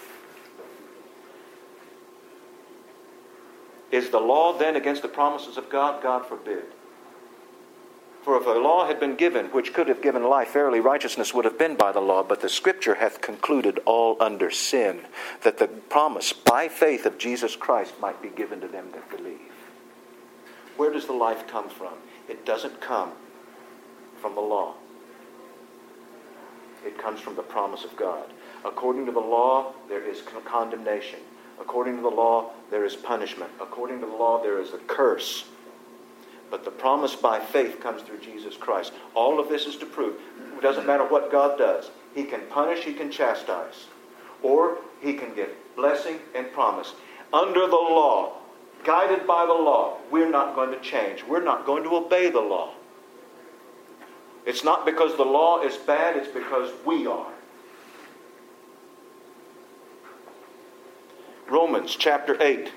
[3.92, 6.02] Is the law then against the promises of God?
[6.02, 6.64] God forbid.
[8.24, 11.44] For if a law had been given, which could have given life, verily righteousness would
[11.44, 12.24] have been by the law.
[12.24, 15.02] But the Scripture hath concluded all under sin,
[15.42, 19.40] that the promise by faith of Jesus Christ might be given to them that believe.
[20.78, 21.94] Where does the life come from?
[22.28, 23.12] It doesn't come
[24.22, 24.76] from the law.
[26.86, 28.32] It comes from the promise of God.
[28.66, 31.20] According to the law, there is condemnation.
[31.60, 33.52] According to the law, there is punishment.
[33.60, 35.46] According to the law, there is a curse.
[36.50, 38.94] But the promise by faith comes through Jesus Christ.
[39.14, 40.16] All of this is to prove.
[40.58, 41.92] It doesn't matter what God does.
[42.14, 43.86] He can punish, He can chastise.
[44.44, 46.94] Or He can give blessing and promise.
[47.32, 48.41] Under the law,
[48.84, 51.24] guided by the law, we're not going to change.
[51.24, 52.74] We're not going to obey the law.
[54.46, 57.32] It's not because the law is bad, it's because we are.
[61.48, 62.72] Romans chapter 8.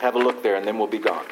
[0.00, 1.26] Have a look there, and then we'll be gone.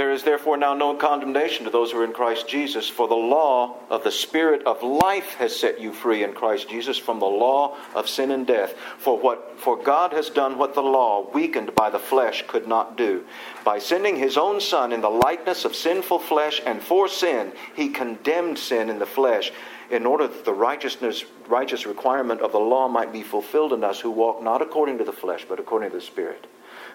[0.00, 3.14] There is therefore now no condemnation to those who are in Christ Jesus, for the
[3.14, 7.26] law of the Spirit of life has set you free in Christ Jesus from the
[7.26, 8.74] law of sin and death.
[8.96, 12.96] For what for God has done what the law, weakened by the flesh, could not
[12.96, 13.26] do.
[13.62, 17.90] By sending his own Son in the likeness of sinful flesh, and for sin, he
[17.90, 19.52] condemned sin in the flesh,
[19.90, 24.00] in order that the righteousness righteous requirement of the law might be fulfilled in us
[24.00, 26.46] who walk not according to the flesh, but according to the Spirit.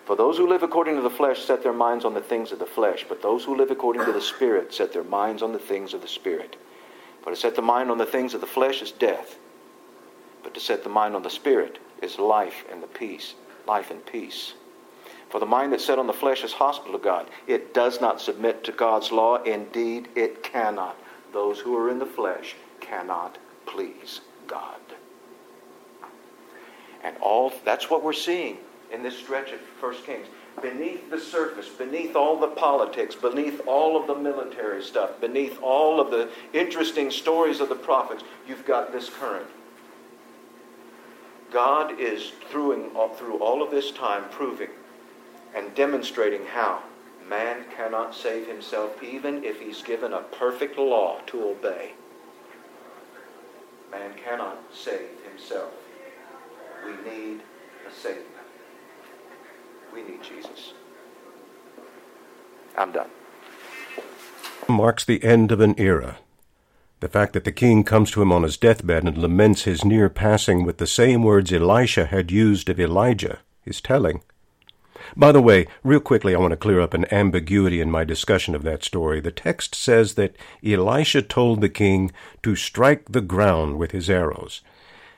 [0.06, 2.60] For those who live according to the flesh set their minds on the things of
[2.60, 5.60] the flesh, but those who live according to the Spirit set their minds on the
[5.60, 6.58] things of the Spirit.
[7.24, 9.40] For to set the mind on the things of the flesh is death,
[10.44, 13.34] but to set the mind on the Spirit is life and the peace,
[13.68, 14.54] life and peace.
[15.30, 17.28] For the mind that's set on the flesh is hostile to God.
[17.48, 19.42] It does not submit to God's law.
[19.42, 20.96] Indeed, it cannot.
[21.34, 24.80] Those who are in the flesh cannot please God.
[27.04, 28.60] And all that's what we're seeing
[28.92, 30.28] in this stretch of First Kings.
[30.62, 36.00] Beneath the surface, beneath all the politics, beneath all of the military stuff, beneath all
[36.00, 39.48] of the interesting stories of the prophets, you've got this current.
[41.52, 44.70] God is through, through all of this time proving
[45.54, 46.82] and demonstrating how
[47.30, 51.94] man cannot save himself even if he's given a perfect law to obey.
[53.92, 55.72] Man cannot save himself.
[56.86, 57.42] We need
[57.88, 58.35] a Savior.
[59.96, 60.74] We need Jesus.
[62.78, 63.10] I'm done.
[64.68, 66.18] Marks the end of an era.
[67.00, 70.10] The fact that the king comes to him on his deathbed and laments his near
[70.10, 74.22] passing with the same words Elisha had used of Elijah is telling.
[75.16, 78.56] By the way, real quickly, I want to clear up an ambiguity in my discussion
[78.56, 79.22] of that story.
[79.22, 80.36] The text says that
[80.66, 82.12] Elisha told the king
[82.44, 84.62] to strike the ground with his arrows.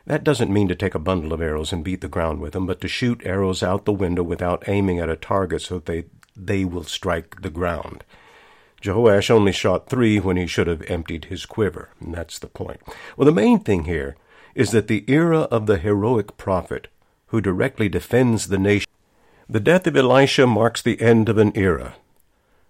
[0.07, 2.65] That doesn't mean to take a bundle of arrows and beat the ground with them,
[2.65, 6.05] but to shoot arrows out the window without aiming at a target so that they,
[6.33, 8.05] they will strike the ground.
[8.81, 12.79] Jehoash only shot three when he should have emptied his quiver, and that's the point.
[13.17, 14.15] Well, the main thing here
[14.55, 16.87] is that the era of the heroic prophet
[17.27, 18.89] who directly defends the nation.
[19.49, 21.95] The death of Elisha marks the end of an era.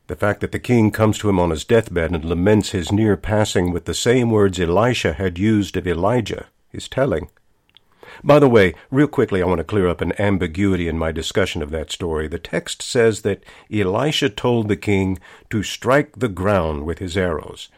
[0.07, 3.15] The fact that the king comes to him on his deathbed and laments his near
[3.15, 6.47] passing with the same words Elisha had used of Elijah
[6.77, 7.29] is telling.
[8.23, 11.61] By the way, real quickly, I want to clear up an ambiguity in my discussion
[11.61, 12.27] of that story.
[12.27, 15.19] The text says that Elisha told the king
[15.49, 17.69] to strike the ground with his arrows.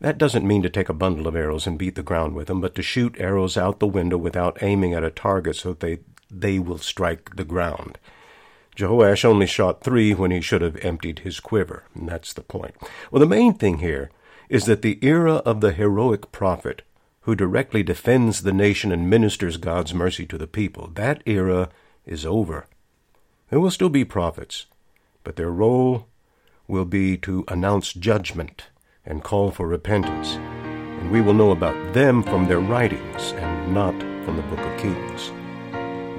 [0.00, 2.60] That doesn't mean to take a bundle of arrows and beat the ground with them,
[2.60, 6.58] but to shoot arrows out the window without aiming at a target so they, they
[6.58, 7.98] will strike the ground.
[8.76, 12.74] Jehoash only shot three when he should have emptied his quiver, and that's the point.
[13.10, 14.10] Well, the main thing here
[14.50, 16.82] is that the era of the heroic prophet
[17.26, 20.92] who directly defends the nation and ministers God's mercy to the people.
[20.94, 21.70] That era
[22.06, 22.68] is over.
[23.50, 24.66] There will still be prophets,
[25.24, 26.06] but their role
[26.68, 28.66] will be to announce judgment
[29.04, 33.98] and call for repentance, and we will know about them from their writings and not
[34.24, 35.32] from the Book of Kings.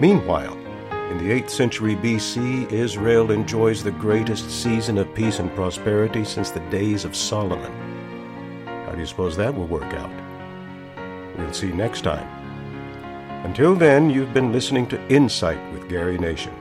[0.02, 0.58] Meanwhile,
[1.10, 6.52] in the 8th century BC, Israel enjoys the greatest season of peace and prosperity since
[6.52, 7.72] the days of Solomon.
[8.86, 10.27] How do you suppose that will work out?
[11.38, 12.28] We'll see next time.
[13.46, 16.54] Until then, you've been listening to Insight with Gary Nation.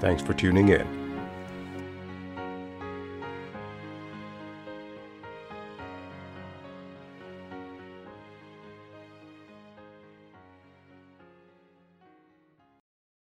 [0.00, 1.01] Thanks for tuning in.